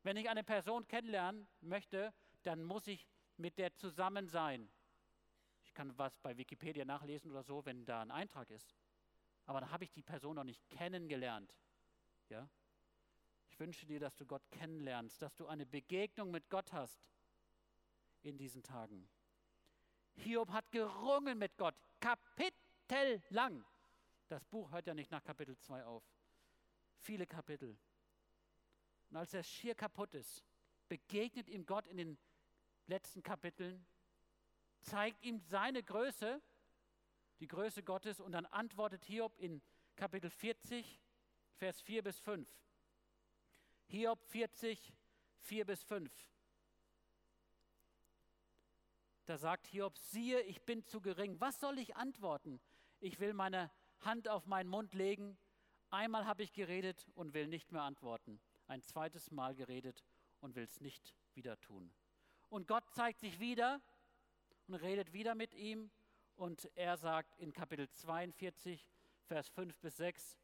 Wenn 0.05 0.19
ich 0.19 0.29
eine 0.29 0.45
Person 0.45 0.87
kennenlernen 0.87 1.49
möchte, 1.63 2.13
dann 2.43 2.63
muss 2.63 2.87
ich 2.87 3.09
mit 3.39 3.59
der 3.59 3.75
zusammen 3.75 4.29
sein. 4.29 4.71
Ich 5.65 5.73
kann 5.73 5.97
was 5.97 6.19
bei 6.19 6.37
Wikipedia 6.37 6.85
nachlesen 6.85 7.31
oder 7.31 7.43
so, 7.43 7.65
wenn 7.65 7.87
da 7.87 8.03
ein 8.03 8.11
Eintrag 8.11 8.51
ist. 8.51 8.77
Aber 9.47 9.61
dann 9.61 9.71
habe 9.71 9.85
ich 9.85 9.93
die 9.93 10.03
Person 10.03 10.37
noch 10.37 10.45
nicht 10.45 10.69
kennengelernt. 10.69 11.57
Ja? 12.29 12.49
Ich 13.49 13.59
wünsche 13.59 13.87
dir, 13.87 13.99
dass 13.99 14.15
du 14.17 14.27
Gott 14.27 14.43
kennenlernst, 14.51 15.23
dass 15.23 15.35
du 15.37 15.47
eine 15.47 15.65
Begegnung 15.65 16.31
mit 16.31 16.51
Gott 16.51 16.73
hast 16.73 17.09
in 18.23 18.37
diesen 18.37 18.63
Tagen. 18.63 19.09
Hiob 20.17 20.51
hat 20.51 20.71
gerungen 20.71 21.39
mit 21.39 21.57
Gott, 21.57 21.75
kapitellang. 22.01 23.65
Das 24.29 24.45
Buch 24.45 24.71
hört 24.71 24.87
ja 24.87 24.93
nicht 24.93 25.11
nach 25.11 25.25
Kapitel 25.25 25.57
2 25.57 25.85
auf. 25.87 26.05
Viele 26.99 27.27
Kapitel. 27.27 27.79
Und 29.15 29.19
als 29.21 29.33
er 29.33 29.45
schier 29.45 29.77
kaputt 29.77 30.13
ist, 30.17 30.43
begegnet 30.89 31.49
ihm 31.49 31.67
Gott 31.67 31.87
in 31.87 31.99
den 31.99 32.19
letzten 32.89 33.23
Kapiteln, 33.23 33.87
zeigt 34.81 35.23
ihm 35.23 35.39
seine 35.39 35.85
Größe, 35.85 36.43
die 37.39 37.47
Größe 37.47 37.85
Gottes, 37.85 38.19
und 38.19 38.33
dann 38.33 38.45
antwortet 38.45 39.05
Hiob 39.05 39.39
in 39.39 39.63
Kapitel 39.95 40.31
40, 40.31 41.01
Vers 41.59 41.81
4 41.83 42.03
bis 42.03 42.19
5. 42.19 42.49
Hiob 43.87 44.21
40, 44.25 44.93
4 45.43 45.65
bis 45.65 45.85
5. 45.85 46.13
Da 49.27 49.39
sagt 49.39 49.69
Hiob, 49.69 49.97
siehe, 49.97 50.41
ich 50.41 50.61
bin 50.63 50.85
zu 50.87 51.01
gering. 51.01 51.41
Was 51.41 51.61
soll 51.61 51.79
ich 51.79 51.95
antworten? 51.95 52.61
Ich 52.99 53.21
will 53.21 53.33
meine 53.33 53.71
Hand 54.01 54.27
auf 54.27 54.47
meinen 54.47 54.69
Mund 54.69 54.93
legen. 54.93 55.39
Einmal 55.91 56.27
habe 56.27 56.43
ich 56.43 56.53
geredet 56.53 57.07
und 57.15 57.33
will 57.33 57.47
nicht 57.47 57.71
mehr 57.71 57.83
antworten 57.83 58.41
ein 58.67 58.83
zweites 58.83 59.31
Mal 59.31 59.55
geredet 59.55 60.05
und 60.41 60.55
will 60.55 60.65
es 60.65 60.81
nicht 60.81 61.15
wieder 61.35 61.59
tun. 61.61 61.93
Und 62.49 62.69
Gott 62.69 62.89
zeigt 62.91 63.21
sich 63.21 63.41
wieder 63.41 63.81
und 64.69 64.75
redet 64.75 65.13
wieder 65.13 65.35
mit 65.35 65.55
ihm 65.55 65.91
und 66.37 66.71
er 66.75 66.97
sagt 66.97 67.37
in 67.39 67.53
Kapitel 67.53 67.89
42, 67.91 68.87
Vers 69.27 69.49
5 69.49 69.79
bis 69.81 69.97
6, 69.97 70.39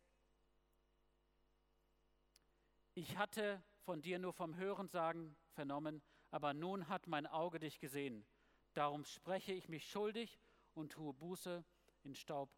ich 2.94 3.16
hatte 3.16 3.62
von 3.85 4.02
dir 4.02 4.18
nur 4.18 4.33
vom 4.33 4.56
Hörensagen 4.56 5.37
vernommen, 5.52 6.02
aber 6.30 6.54
nun 6.54 6.88
hat 6.88 7.06
mein 7.06 7.26
Auge 7.26 7.59
dich 7.59 7.78
gesehen. 7.78 8.26
Darum 8.74 9.04
spreche 9.04 9.52
ich 9.52 9.68
mich 9.68 9.88
schuldig 9.88 10.38
und 10.74 10.92
tue 10.92 11.12
Buße 11.14 11.64
in 12.02 12.14
Staub 12.14 12.50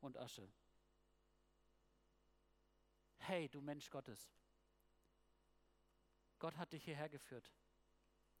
und 0.00 0.16
Asche. 0.16 0.48
Hey, 3.18 3.48
du 3.48 3.60
Mensch 3.60 3.90
Gottes, 3.90 4.30
Gott 6.40 6.56
hat 6.56 6.72
dich 6.72 6.84
hierher 6.84 7.08
geführt. 7.08 7.52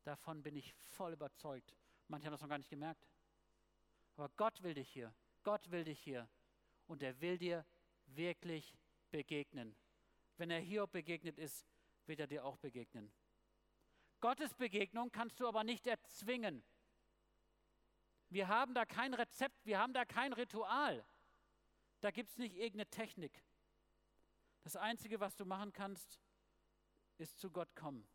Davon 0.02 0.42
bin 0.42 0.56
ich 0.56 0.72
voll 0.72 1.12
überzeugt. 1.12 1.76
Manche 2.08 2.26
haben 2.26 2.32
das 2.32 2.40
noch 2.40 2.48
gar 2.48 2.58
nicht 2.58 2.70
gemerkt. 2.70 3.06
Aber 4.16 4.30
Gott 4.30 4.62
will 4.62 4.74
dich 4.74 4.90
hier. 4.90 5.14
Gott 5.44 5.70
will 5.70 5.84
dich 5.84 6.00
hier. 6.00 6.28
Und 6.86 7.02
er 7.02 7.20
will 7.20 7.38
dir 7.38 7.64
wirklich 8.06 8.76
begegnen. 9.10 9.76
Wenn 10.38 10.50
er 10.50 10.58
Hiob 10.58 10.90
begegnet 10.90 11.38
ist, 11.38 11.66
wird 12.06 12.20
er 12.20 12.26
dir 12.26 12.44
auch 12.44 12.56
begegnen. 12.56 13.12
Gottes 14.20 14.54
Begegnung 14.54 15.12
kannst 15.12 15.38
du 15.38 15.46
aber 15.46 15.62
nicht 15.62 15.86
erzwingen. 15.86 16.64
Wir 18.30 18.48
haben 18.48 18.74
da 18.74 18.86
kein 18.86 19.12
Rezept, 19.12 19.64
wir 19.66 19.78
haben 19.78 19.92
da 19.92 20.04
kein 20.04 20.32
Ritual. 20.32 21.04
Da 22.00 22.10
gibt 22.10 22.30
es 22.30 22.38
nicht 22.38 22.54
irgendeine 22.54 22.88
Technik. 22.88 23.44
Das 24.62 24.76
Einzige, 24.76 25.20
was 25.20 25.36
du 25.36 25.44
machen 25.44 25.72
kannst, 25.72 26.18
ist 27.20 27.38
zu 27.38 27.50
Gott 27.50 27.74
kommen. 27.74 28.06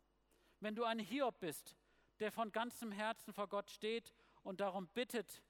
Wenn 0.60 0.74
du 0.74 0.84
ein 0.84 0.98
Hiob 0.98 1.38
bist, 1.40 1.76
der 2.20 2.32
von 2.32 2.52
ganzem 2.52 2.92
Herzen 2.92 3.32
vor 3.32 3.48
Gott 3.48 3.70
steht 3.70 4.14
und 4.42 4.60
darum 4.60 4.88
bittet, 4.88 5.42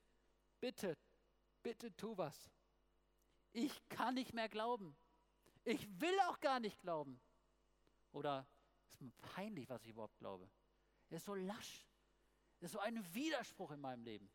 bitte, 0.61 0.97
bitte 1.63 1.95
tu 1.97 2.17
was. 2.17 2.51
Ich 3.53 3.89
kann 3.89 4.15
nicht 4.15 4.35
mehr 4.35 4.49
glauben. 4.49 4.97
Ich 5.65 5.89
will 6.01 6.19
auch 6.29 6.41
gar 6.41 6.61
nicht 6.61 6.81
glauben. 6.81 7.21
Oder 8.13 8.47
ist 8.89 9.01
mir 9.01 9.13
peinlich, 9.35 9.69
was 9.69 9.83
ich 9.85 9.91
überhaupt 9.91 10.19
glaube. 10.19 10.51
Er 11.11 11.17
ist 11.17 11.27
so 11.27 11.35
lasch. 11.35 11.89
Er 12.61 12.67
ist 12.67 12.73
so 12.73 12.79
ein 12.79 13.15
Widerspruch 13.15 13.71
in 13.71 13.81
meinem 13.81 14.03
Leben. 14.03 14.31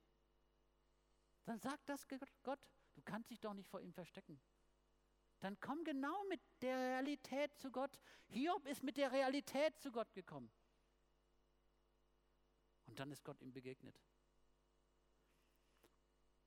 Dann 1.45 1.60
sagt 1.60 1.89
das 1.89 2.07
Gott, 2.43 2.60
du 2.93 3.01
kannst 3.01 3.29
dich 3.29 3.39
doch 3.39 3.53
nicht 3.53 3.69
vor 3.69 3.81
ihm 3.81 3.93
verstecken 3.93 4.39
dann 5.41 5.60
komm 5.60 5.84
genau 5.84 6.23
mit 6.30 6.39
der 6.62 6.77
Realität 6.77 7.58
zu 7.58 7.71
Gott. 7.71 7.99
Hiob 8.27 8.65
ist 8.67 8.84
mit 8.84 8.97
der 8.97 9.12
Realität 9.12 9.77
zu 9.80 9.91
Gott 9.91 10.13
gekommen. 10.13 10.51
Und 12.86 12.99
dann 12.99 13.12
ist 13.12 13.23
Gott 13.23 13.41
ihm 13.41 13.51
begegnet. 13.51 13.99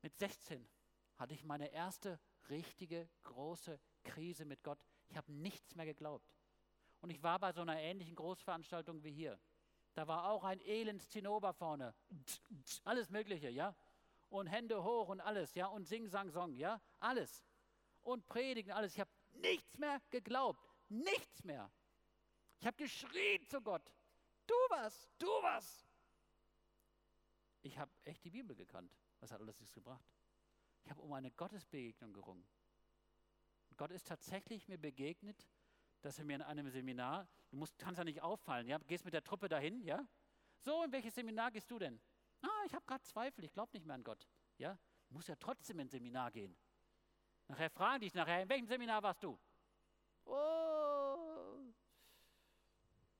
Mit 0.00 0.16
16 0.18 0.68
hatte 1.16 1.34
ich 1.34 1.44
meine 1.44 1.68
erste 1.68 2.20
richtige 2.48 3.08
große 3.24 3.80
Krise 4.04 4.44
mit 4.44 4.62
Gott. 4.62 4.78
Ich 5.08 5.16
habe 5.16 5.32
nichts 5.32 5.74
mehr 5.74 5.86
geglaubt. 5.86 6.30
Und 7.00 7.10
ich 7.10 7.22
war 7.22 7.38
bei 7.38 7.52
so 7.52 7.62
einer 7.62 7.78
ähnlichen 7.78 8.14
Großveranstaltung 8.14 9.02
wie 9.02 9.12
hier. 9.12 9.40
Da 9.94 10.06
war 10.06 10.30
auch 10.30 10.44
ein 10.44 10.60
elends 10.60 11.08
Zinnober 11.08 11.52
vorne. 11.52 11.94
Alles 12.84 13.10
Mögliche, 13.10 13.48
ja. 13.48 13.74
Und 14.28 14.46
Hände 14.46 14.82
hoch 14.82 15.08
und 15.08 15.20
alles, 15.20 15.54
ja. 15.54 15.66
Und 15.66 15.86
Sing, 15.86 16.08
Sang, 16.08 16.30
Song, 16.30 16.54
ja. 16.54 16.80
Alles. 17.00 17.44
Und 18.04 18.26
Predigen, 18.26 18.70
alles. 18.70 18.92
Ich 18.92 19.00
habe 19.00 19.10
nichts 19.32 19.78
mehr 19.78 20.00
geglaubt. 20.10 20.62
Nichts 20.88 21.42
mehr. 21.42 21.70
Ich 22.60 22.66
habe 22.66 22.76
geschrien 22.76 23.44
zu 23.48 23.60
Gott. 23.60 23.92
Du 24.46 24.54
was, 24.68 25.10
du 25.18 25.26
was. 25.42 25.86
Ich 27.62 27.78
habe 27.78 27.90
echt 28.04 28.22
die 28.24 28.30
Bibel 28.30 28.54
gekannt. 28.54 28.94
Was 29.20 29.32
hat 29.32 29.40
alles 29.40 29.58
nichts 29.58 29.72
gebracht? 29.72 30.04
Ich 30.84 30.90
habe 30.90 31.00
um 31.00 31.12
eine 31.14 31.30
Gottesbegegnung 31.30 32.12
gerungen. 32.12 32.46
Und 33.70 33.78
Gott 33.78 33.90
ist 33.90 34.06
tatsächlich 34.06 34.68
mir 34.68 34.76
begegnet, 34.76 35.48
dass 36.02 36.18
er 36.18 36.26
mir 36.26 36.36
in 36.36 36.42
einem 36.42 36.68
Seminar, 36.68 37.26
du 37.50 37.56
musst, 37.56 37.78
kannst 37.78 37.98
ja 37.98 38.04
nicht 38.04 38.20
auffallen, 38.20 38.68
ja, 38.68 38.76
gehst 38.78 39.06
mit 39.06 39.14
der 39.14 39.24
Truppe 39.24 39.48
dahin, 39.48 39.82
ja? 39.82 40.06
So, 40.58 40.82
in 40.82 40.92
welches 40.92 41.14
Seminar 41.14 41.50
gehst 41.50 41.70
du 41.70 41.78
denn? 41.78 41.98
Ah, 42.42 42.64
ich 42.66 42.74
habe 42.74 42.84
gerade 42.84 43.02
Zweifel, 43.02 43.44
ich 43.44 43.52
glaube 43.52 43.70
nicht 43.72 43.86
mehr 43.86 43.94
an 43.94 44.04
Gott. 44.04 44.28
Ja, 44.58 44.78
du 45.08 45.14
musst 45.14 45.28
ja 45.28 45.36
trotzdem 45.36 45.78
ins 45.78 45.92
Seminar 45.92 46.30
gehen. 46.30 46.54
Nachher 47.48 47.70
fragen 47.70 48.00
dich 48.00 48.14
nachher, 48.14 48.42
in 48.42 48.48
welchem 48.48 48.66
Seminar 48.66 49.02
warst 49.02 49.22
du? 49.22 49.38
Oh, 50.24 51.58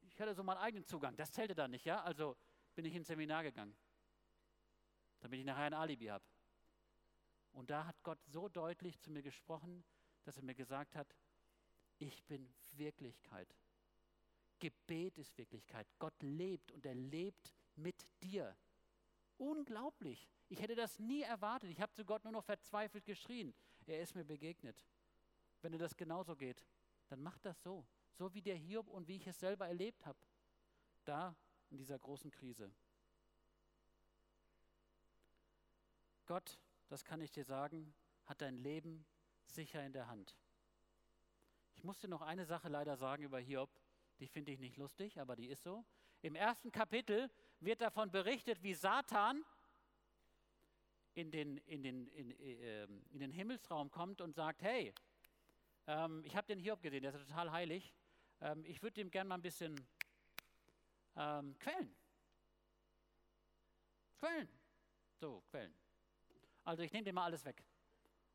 ich 0.08 0.20
hatte 0.20 0.34
so 0.34 0.42
meinen 0.42 0.58
eigenen 0.58 0.84
Zugang, 0.84 1.16
das 1.16 1.32
zählte 1.32 1.54
dann 1.54 1.72
nicht, 1.72 1.84
ja? 1.84 2.02
Also 2.02 2.36
bin 2.74 2.84
ich 2.84 2.94
ins 2.94 3.08
Seminar 3.08 3.42
gegangen, 3.42 3.76
damit 5.20 5.40
ich 5.40 5.44
nachher 5.44 5.64
ein 5.64 5.74
Alibi 5.74 6.06
habe. 6.06 6.24
Und 7.52 7.70
da 7.70 7.84
hat 7.84 8.02
Gott 8.02 8.18
so 8.26 8.48
deutlich 8.48 9.00
zu 9.00 9.10
mir 9.10 9.22
gesprochen, 9.22 9.84
dass 10.24 10.36
er 10.36 10.42
mir 10.42 10.54
gesagt 10.54 10.96
hat, 10.96 11.06
ich 11.98 12.24
bin 12.24 12.52
Wirklichkeit. 12.72 13.48
Gebet 14.58 15.18
ist 15.18 15.36
Wirklichkeit. 15.36 15.86
Gott 15.98 16.14
lebt 16.22 16.72
und 16.72 16.86
er 16.86 16.94
lebt 16.94 17.52
mit 17.76 17.96
dir. 18.22 18.56
Unglaublich. 19.36 20.28
Ich 20.48 20.60
hätte 20.60 20.74
das 20.74 20.98
nie 20.98 21.22
erwartet. 21.22 21.70
Ich 21.70 21.80
habe 21.80 21.92
zu 21.92 22.04
Gott 22.04 22.24
nur 22.24 22.32
noch 22.32 22.44
verzweifelt 22.44 23.04
geschrien. 23.04 23.54
Er 23.86 24.00
ist 24.00 24.14
mir 24.14 24.24
begegnet. 24.24 24.84
Wenn 25.62 25.72
dir 25.72 25.78
das 25.78 25.96
genauso 25.96 26.36
geht, 26.36 26.64
dann 27.08 27.22
mach 27.22 27.38
das 27.38 27.62
so. 27.62 27.86
So 28.12 28.32
wie 28.34 28.42
der 28.42 28.56
Hiob 28.56 28.88
und 28.88 29.08
wie 29.08 29.16
ich 29.16 29.26
es 29.26 29.38
selber 29.38 29.66
erlebt 29.66 30.06
habe. 30.06 30.18
Da 31.04 31.36
in 31.70 31.78
dieser 31.78 31.98
großen 31.98 32.30
Krise. 32.30 32.70
Gott, 36.26 36.58
das 36.88 37.04
kann 37.04 37.20
ich 37.20 37.32
dir 37.32 37.44
sagen, 37.44 37.94
hat 38.24 38.40
dein 38.40 38.56
Leben 38.56 39.04
sicher 39.46 39.84
in 39.84 39.92
der 39.92 40.06
Hand. 40.06 40.36
Ich 41.74 41.84
muss 41.84 41.98
dir 41.98 42.08
noch 42.08 42.22
eine 42.22 42.46
Sache 42.46 42.68
leider 42.68 42.96
sagen 42.96 43.24
über 43.24 43.38
Hiob, 43.38 43.70
die 44.20 44.28
finde 44.28 44.52
ich 44.52 44.60
nicht 44.60 44.76
lustig, 44.76 45.20
aber 45.20 45.36
die 45.36 45.48
ist 45.48 45.64
so. 45.64 45.84
Im 46.22 46.34
ersten 46.34 46.72
Kapitel 46.72 47.30
wird 47.60 47.80
davon 47.80 48.10
berichtet, 48.10 48.62
wie 48.62 48.74
Satan 48.74 49.44
in 51.14 51.30
den, 51.30 51.58
in 51.58 51.82
den, 51.82 52.06
in, 52.08 52.30
äh, 52.40 52.84
in 52.84 53.20
den 53.20 53.30
Himmelsraum 53.30 53.90
kommt 53.90 54.20
und 54.20 54.34
sagt, 54.34 54.62
hey, 54.62 54.92
ähm, 55.86 56.22
ich 56.24 56.36
habe 56.36 56.46
den 56.46 56.58
Hiob 56.58 56.82
gesehen, 56.82 57.02
der 57.02 57.14
ist 57.14 57.28
total 57.28 57.50
heilig, 57.52 57.94
ähm, 58.40 58.64
ich 58.64 58.82
würde 58.82 59.00
ihm 59.00 59.10
gerne 59.10 59.28
mal 59.28 59.36
ein 59.36 59.42
bisschen 59.42 59.74
ähm, 61.16 61.56
quälen. 61.58 61.94
Quälen. 64.18 64.48
So, 65.20 65.42
quälen. 65.50 65.74
Also 66.64 66.82
ich 66.82 66.92
nehme 66.92 67.04
dir 67.04 67.12
mal 67.12 67.24
alles 67.24 67.44
weg. 67.44 67.62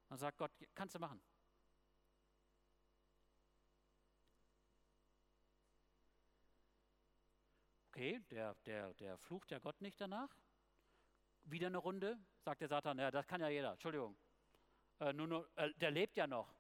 Und 0.10 0.18
sagt 0.18 0.38
Gott, 0.38 0.52
kannst 0.74 0.96
du 0.96 1.00
machen. 1.00 1.22
Okay, 7.90 8.22
der, 8.32 8.56
der, 8.66 8.94
der 8.94 9.18
flucht 9.18 9.52
ja 9.52 9.60
Gott 9.60 9.82
nicht 9.82 10.00
danach. 10.00 10.30
Wieder 11.44 11.68
eine 11.68 11.80
Runde, 11.80 12.18
sagt 12.44 12.62
der 12.62 12.68
Satan, 12.68 12.98
ja, 13.00 13.12
das 13.12 13.28
kann 13.28 13.42
ja 13.42 13.50
jeder, 13.50 13.72
Entschuldigung. 13.74 14.18
Äh, 15.00 15.14
nur, 15.14 15.28
nur, 15.28 15.50
äh, 15.56 15.74
der 15.76 15.92
lebt 15.92 16.18
ja 16.18 16.28
noch. 16.28 16.54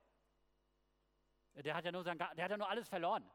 Der 1.54 1.76
hat 1.76 1.84
ja 1.84 1.92
nur, 1.92 2.04
sein, 2.04 2.18
der 2.18 2.28
hat 2.28 2.52
ja 2.52 2.58
nur 2.58 2.70
alles 2.70 2.88
verloren. 2.88 3.30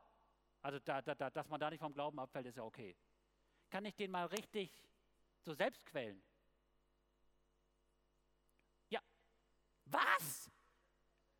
Also, 0.62 0.78
da, 0.78 1.02
da, 1.02 1.14
da, 1.14 1.30
dass 1.30 1.48
man 1.48 1.60
da 1.60 1.68
nicht 1.68 1.80
vom 1.80 1.92
Glauben 1.92 2.18
abfällt, 2.18 2.46
ist 2.46 2.56
ja 2.56 2.62
okay. 2.62 2.96
Kann 3.68 3.84
ich 3.84 3.94
den 3.96 4.10
mal 4.10 4.26
richtig 4.26 4.70
so 5.40 5.52
selbst 5.52 5.84
quälen? 5.84 6.22
Was? 9.86 10.50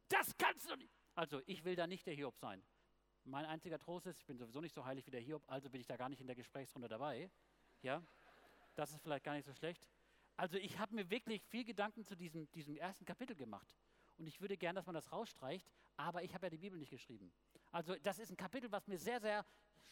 Das 0.09 0.37
kannst 0.37 0.71
du 0.71 0.77
nicht. 0.77 0.93
Also, 1.15 1.41
ich 1.47 1.65
will 1.65 1.77
da 1.77 1.87
nicht 1.87 2.07
der 2.07 2.15
Hiob 2.15 2.37
sein. 2.39 2.63
Mein 3.25 3.47
einziger 3.47 3.79
Trost 3.79 4.07
ist, 4.07 4.19
ich 4.19 4.27
bin 4.27 4.37
sowieso 4.37 4.61
nicht 4.61 4.75
so 4.75 4.85
heilig 4.85 5.07
wie 5.07 5.11
der 5.11 5.21
Hiob, 5.21 5.43
also 5.47 5.71
bin 5.71 5.81
ich 5.81 5.87
da 5.87 5.97
gar 5.97 6.09
nicht 6.09 6.21
in 6.21 6.27
der 6.27 6.37
Gesprächsrunde 6.37 6.89
dabei. 6.89 7.31
Ja, 7.81 8.03
das 8.75 8.91
ist 8.91 9.03
vielleicht 9.03 9.25
gar 9.25 9.35
nicht 9.35 9.47
so 9.47 9.55
schlecht. 9.55 9.89
Also, 10.37 10.57
ich 10.57 10.79
habe 10.79 10.95
mir 10.95 11.11
wirklich 11.11 11.45
viel 11.45 11.65
Gedanken 11.65 12.05
zu 12.05 12.17
diesem, 12.17 12.51
diesem 12.53 12.77
ersten 12.77 13.05
Kapitel 13.05 13.37
gemacht. 13.37 13.77
Und 14.17 14.27
ich 14.27 14.41
würde 14.41 14.57
gern, 14.57 14.75
dass 14.75 14.87
man 14.87 14.95
das 14.95 15.11
rausstreicht, 15.13 15.69
aber 15.97 16.23
ich 16.23 16.35
habe 16.35 16.47
ja 16.47 16.51
die 16.51 16.59
Bibel 16.59 16.79
nicht 16.79 16.91
geschrieben. 16.91 17.33
Also, 17.71 17.95
das 17.97 18.19
ist 18.19 18.31
ein 18.31 18.37
Kapitel, 18.37 18.71
was 18.71 18.87
mir 18.87 18.99
sehr, 18.99 19.21
sehr, 19.21 19.45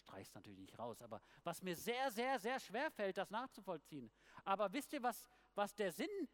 streich's 0.02 0.34
natürlich 0.34 0.58
nicht 0.58 0.78
raus, 0.78 1.00
aber 1.00 1.20
was 1.44 1.62
mir 1.62 1.76
sehr, 1.76 2.10
sehr, 2.10 2.38
sehr 2.38 2.58
schwer 2.60 2.90
fällt, 2.90 3.16
das 3.16 3.30
nachzuvollziehen. 3.30 4.10
Aber 4.44 4.72
wisst 4.72 4.92
ihr, 4.92 5.02
was, 5.02 5.28
was 5.54 5.74
der 5.74 5.92
Sinn 5.92 6.28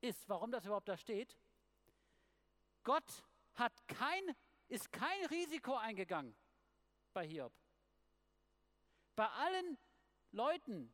ist, 0.00 0.28
warum 0.28 0.50
das 0.50 0.64
überhaupt 0.64 0.88
da 0.88 0.96
steht? 0.96 1.36
Gott 2.82 3.22
hat 3.54 3.86
kein, 3.86 4.36
ist 4.68 4.90
kein 4.92 5.24
Risiko 5.26 5.76
eingegangen 5.76 6.34
bei 7.12 7.26
Hiob. 7.26 7.52
Bei 9.14 9.28
allen 9.28 9.78
Leuten, 10.30 10.92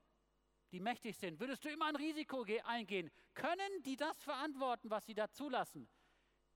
die 0.72 0.80
mächtig 0.80 1.16
sind, 1.16 1.40
würdest 1.40 1.64
du 1.64 1.70
immer 1.70 1.86
ein 1.86 1.96
Risiko 1.96 2.44
eingehen. 2.64 3.10
Können 3.34 3.82
die 3.84 3.96
das 3.96 4.22
verantworten, 4.22 4.90
was 4.90 5.06
sie 5.06 5.14
da 5.14 5.30
zulassen? 5.30 5.88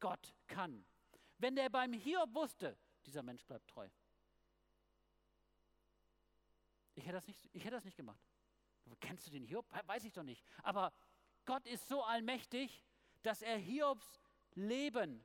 Gott 0.01 0.35
kann. 0.47 0.85
Wenn 1.39 1.57
der 1.57 1.71
beim 1.71 1.93
Hiob 1.93 2.35
wusste, 2.35 2.77
dieser 3.07 3.23
Mensch 3.23 3.45
bleibt 3.45 3.69
treu. 3.69 3.89
Ich 6.95 7.05
hätte 7.05 7.15
das 7.15 7.27
nicht, 7.27 7.49
ich 7.53 7.65
hätte 7.65 7.77
das 7.77 7.85
nicht 7.85 7.97
gemacht. 7.97 8.21
Kennst 9.01 9.27
du 9.27 9.31
den 9.31 9.45
Hiob? 9.45 9.67
Weiß 9.87 10.05
ich 10.05 10.13
doch 10.13 10.23
nicht. 10.23 10.45
Aber 10.63 10.93
Gott 11.45 11.67
ist 11.67 11.89
so 11.89 12.03
allmächtig, 12.03 12.85
dass 13.23 13.43
er 13.43 13.57
Hiobs 13.57 14.21
Leben 14.55 15.25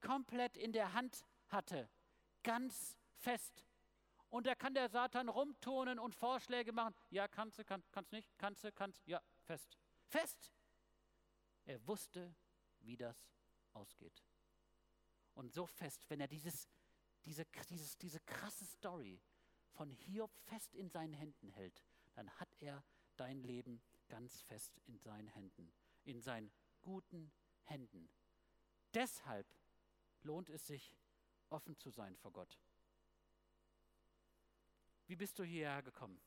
komplett 0.00 0.56
in 0.56 0.72
der 0.72 0.92
Hand 0.92 1.24
hatte, 1.48 1.88
ganz 2.42 2.98
fest. 3.16 3.64
Und 4.34 4.48
da 4.48 4.56
kann 4.56 4.74
der 4.74 4.88
Satan 4.88 5.28
rumturnen 5.28 6.00
und 6.00 6.12
Vorschläge 6.12 6.72
machen. 6.72 6.92
Ja, 7.10 7.28
kannst 7.28 7.56
du, 7.56 7.64
kann, 7.64 7.84
kannst 7.92 8.10
nicht, 8.10 8.36
kannst 8.36 8.64
du, 8.64 8.72
kannst, 8.72 9.06
ja, 9.06 9.22
fest. 9.44 9.78
Fest. 10.08 10.52
Er 11.66 11.86
wusste, 11.86 12.34
wie 12.80 12.96
das 12.96 13.30
ausgeht. 13.74 14.24
Und 15.34 15.52
so 15.52 15.66
fest, 15.66 16.04
wenn 16.10 16.20
er 16.20 16.26
dieses, 16.26 16.68
diese, 17.24 17.44
dieses, 17.70 17.96
diese 17.96 18.18
krasse 18.18 18.64
Story 18.64 19.22
von 19.70 19.88
Hiob 19.92 20.36
fest 20.36 20.74
in 20.74 20.90
seinen 20.90 21.14
Händen 21.14 21.48
hält, 21.50 21.84
dann 22.14 22.28
hat 22.40 22.52
er 22.58 22.82
dein 23.16 23.40
Leben 23.40 23.80
ganz 24.08 24.40
fest 24.40 24.80
in 24.86 24.98
seinen 24.98 25.28
Händen, 25.28 25.72
in 26.02 26.20
seinen 26.20 26.50
guten 26.82 27.30
Händen. 27.62 28.10
Deshalb 28.94 29.46
lohnt 30.22 30.50
es 30.50 30.66
sich, 30.66 30.92
offen 31.50 31.78
zu 31.78 31.90
sein 31.90 32.16
vor 32.16 32.32
Gott. 32.32 32.58
Wie 35.06 35.16
bist 35.16 35.38
du 35.38 35.44
hierher 35.44 35.82
gekommen? 35.82 36.20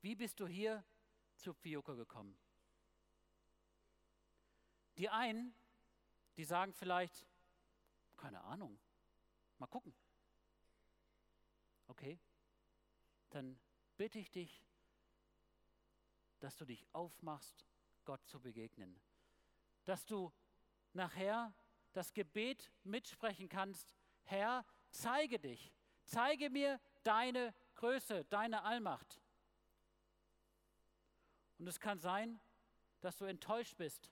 Wie 0.00 0.14
bist 0.14 0.40
du 0.40 0.46
hier 0.46 0.82
zu 1.36 1.52
Fioko 1.52 1.94
gekommen? 1.94 2.36
Die 4.96 5.08
einen, 5.08 5.54
die 6.36 6.44
sagen 6.44 6.72
vielleicht, 6.72 7.26
keine 8.16 8.42
Ahnung, 8.44 8.78
mal 9.58 9.66
gucken. 9.66 9.94
Okay, 11.88 12.18
dann 13.30 13.58
bitte 13.96 14.18
ich 14.18 14.30
dich, 14.30 14.62
dass 16.38 16.56
du 16.56 16.64
dich 16.64 16.86
aufmachst, 16.92 17.66
Gott 18.04 18.26
zu 18.26 18.40
begegnen. 18.40 18.98
Dass 19.84 20.06
du 20.06 20.32
nachher 20.92 21.52
das 21.92 22.12
Gebet 22.12 22.72
mitsprechen 22.84 23.48
kannst, 23.48 23.94
Herr, 24.24 24.64
zeige 24.90 25.38
dich, 25.38 25.72
zeige 26.10 26.50
mir 26.50 26.80
deine 27.02 27.54
Größe, 27.76 28.24
deine 28.24 28.62
Allmacht. 28.64 29.20
Und 31.58 31.66
es 31.66 31.80
kann 31.80 31.98
sein, 31.98 32.40
dass 33.00 33.16
du 33.16 33.24
enttäuscht 33.24 33.76
bist. 33.76 34.10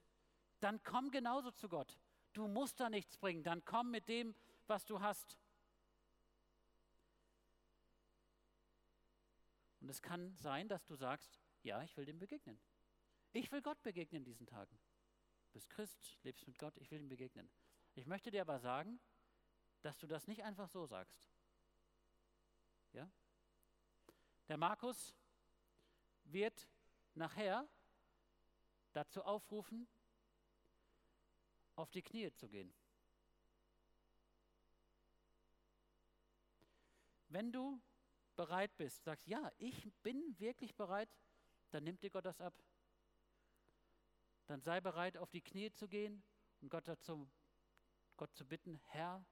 Dann 0.59 0.81
komm 0.83 1.11
genauso 1.11 1.51
zu 1.51 1.69
Gott. 1.69 1.99
Du 2.33 2.47
musst 2.47 2.79
da 2.79 2.89
nichts 2.89 3.17
bringen. 3.17 3.43
Dann 3.43 3.63
komm 3.65 3.91
mit 3.91 4.07
dem, 4.07 4.35
was 4.67 4.85
du 4.85 5.01
hast. 5.01 5.37
Und 9.81 9.89
es 9.89 10.01
kann 10.01 10.35
sein, 10.37 10.67
dass 10.67 10.85
du 10.85 10.95
sagst, 10.95 11.39
ja, 11.63 11.81
ich 11.83 11.95
will 11.97 12.05
dem 12.05 12.19
begegnen. 12.19 12.59
Ich 13.31 13.51
will 13.51 13.61
Gott 13.61 13.81
begegnen 13.81 14.21
in 14.21 14.25
diesen 14.25 14.47
Tagen. 14.47 14.77
Du 15.47 15.53
bist 15.53 15.69
Christ, 15.69 16.17
lebst 16.23 16.45
mit 16.47 16.57
Gott, 16.59 16.77
ich 16.77 16.91
will 16.91 16.99
ihm 16.99 17.09
begegnen. 17.09 17.49
Ich 17.95 18.05
möchte 18.05 18.31
dir 18.31 18.41
aber 18.41 18.59
sagen, 18.59 18.99
dass 19.81 19.97
du 19.97 20.07
das 20.07 20.27
nicht 20.27 20.43
einfach 20.43 20.69
so 20.69 20.85
sagst. 20.85 21.27
Ja? 22.93 23.09
Der 24.47 24.57
Markus 24.57 25.15
wird 26.23 26.67
nachher 27.13 27.67
dazu 28.93 29.23
aufrufen, 29.23 29.87
auf 31.75 31.91
die 31.91 32.01
Knie 32.01 32.31
zu 32.33 32.49
gehen. 32.49 32.73
Wenn 37.29 37.51
du 37.51 37.79
bereit 38.35 38.75
bist, 38.77 39.03
sagst, 39.03 39.27
ja, 39.27 39.51
ich 39.57 39.93
bin 40.01 40.37
wirklich 40.39 40.75
bereit, 40.75 41.09
dann 41.69 41.83
nimmt 41.83 42.01
dir 42.01 42.09
Gott 42.09 42.25
das 42.25 42.41
ab. 42.41 42.53
Dann 44.47 44.61
sei 44.61 44.81
bereit, 44.81 45.15
auf 45.17 45.29
die 45.29 45.41
Knie 45.41 45.71
zu 45.71 45.87
gehen 45.87 46.23
und 46.61 46.69
Gott 46.69 46.87
dazu, 46.87 47.29
Gott 48.17 48.33
zu 48.35 48.45
bitten, 48.45 48.81
Herr, 48.87 49.23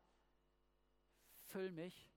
füll 1.41 1.71
mich, 1.71 2.11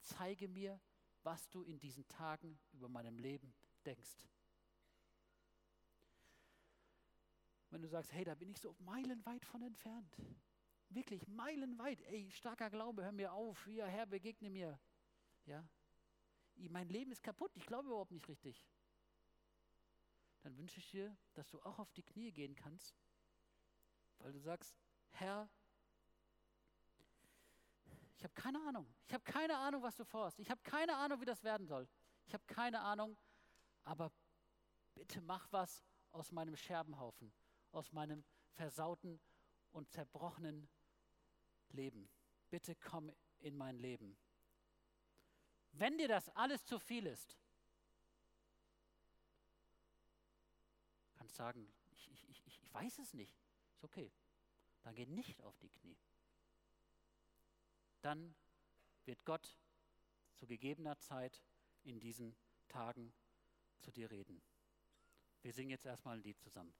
zeige 0.00 0.48
mir, 0.48 0.80
was 1.22 1.48
du 1.48 1.62
in 1.62 1.78
diesen 1.78 2.06
Tagen 2.08 2.58
über 2.72 2.88
meinem 2.88 3.18
Leben 3.18 3.54
denkst. 3.84 4.28
Wenn 7.70 7.82
du 7.82 7.88
sagst, 7.88 8.12
hey, 8.12 8.24
da 8.24 8.34
bin 8.34 8.48
ich 8.48 8.58
so 8.58 8.74
meilenweit 8.78 9.44
von 9.44 9.62
entfernt. 9.62 10.16
Wirklich 10.88 11.26
meilenweit. 11.28 12.00
Ey, 12.02 12.30
starker 12.30 12.70
Glaube, 12.70 13.04
hör 13.04 13.12
mir 13.12 13.32
auf. 13.32 13.66
Ja, 13.66 13.86
Herr, 13.86 14.06
begegne 14.06 14.48
mir. 14.48 14.80
Ja. 15.44 15.68
Mein 16.54 16.88
Leben 16.88 17.12
ist 17.12 17.22
kaputt. 17.22 17.54
Ich 17.56 17.66
glaube 17.66 17.88
überhaupt 17.88 18.10
nicht 18.10 18.26
richtig. 18.28 18.66
Dann 20.40 20.56
wünsche 20.56 20.78
ich 20.78 20.90
dir, 20.90 21.14
dass 21.34 21.50
du 21.50 21.60
auch 21.60 21.78
auf 21.78 21.92
die 21.92 22.02
Knie 22.02 22.32
gehen 22.32 22.54
kannst, 22.54 22.96
weil 24.18 24.32
du 24.32 24.40
sagst, 24.40 24.78
Herr, 25.10 25.50
ich 28.18 28.24
habe 28.24 28.34
keine 28.34 28.60
Ahnung. 28.66 28.92
Ich 29.06 29.14
habe 29.14 29.22
keine 29.22 29.56
Ahnung, 29.56 29.82
was 29.82 29.94
du 29.94 30.04
vorhast. 30.04 30.40
Ich 30.40 30.50
habe 30.50 30.60
keine 30.62 30.96
Ahnung, 30.96 31.20
wie 31.20 31.24
das 31.24 31.44
werden 31.44 31.68
soll. 31.68 31.88
Ich 32.26 32.34
habe 32.34 32.44
keine 32.46 32.80
Ahnung, 32.80 33.16
aber 33.84 34.10
bitte 34.96 35.20
mach 35.20 35.46
was 35.52 35.84
aus 36.10 36.32
meinem 36.32 36.56
Scherbenhaufen, 36.56 37.32
aus 37.70 37.92
meinem 37.92 38.24
versauten 38.54 39.20
und 39.70 39.88
zerbrochenen 39.92 40.68
Leben. 41.70 42.10
Bitte 42.50 42.74
komm 42.74 43.12
in 43.38 43.56
mein 43.56 43.78
Leben. 43.78 44.18
Wenn 45.70 45.96
dir 45.96 46.08
das 46.08 46.28
alles 46.30 46.64
zu 46.64 46.80
viel 46.80 47.06
ist, 47.06 47.38
kannst 51.14 51.36
sagen, 51.36 51.72
ich, 51.92 52.10
ich, 52.10 52.28
ich, 52.28 52.46
ich 52.46 52.60
weiß 52.72 52.98
es 52.98 53.14
nicht. 53.14 53.38
Ist 53.74 53.84
okay. 53.84 54.10
Dann 54.82 54.96
geh 54.96 55.06
nicht 55.06 55.40
auf 55.44 55.56
die 55.58 55.68
Knie 55.68 55.96
dann 58.02 58.34
wird 59.04 59.24
Gott 59.24 59.58
zu 60.34 60.46
gegebener 60.46 60.98
Zeit 60.98 61.42
in 61.84 62.00
diesen 62.00 62.36
Tagen 62.68 63.12
zu 63.80 63.90
dir 63.90 64.10
reden. 64.10 64.42
Wir 65.42 65.52
singen 65.52 65.70
jetzt 65.70 65.86
erstmal 65.86 66.16
ein 66.16 66.22
Lied 66.22 66.38
zusammen. 66.40 66.74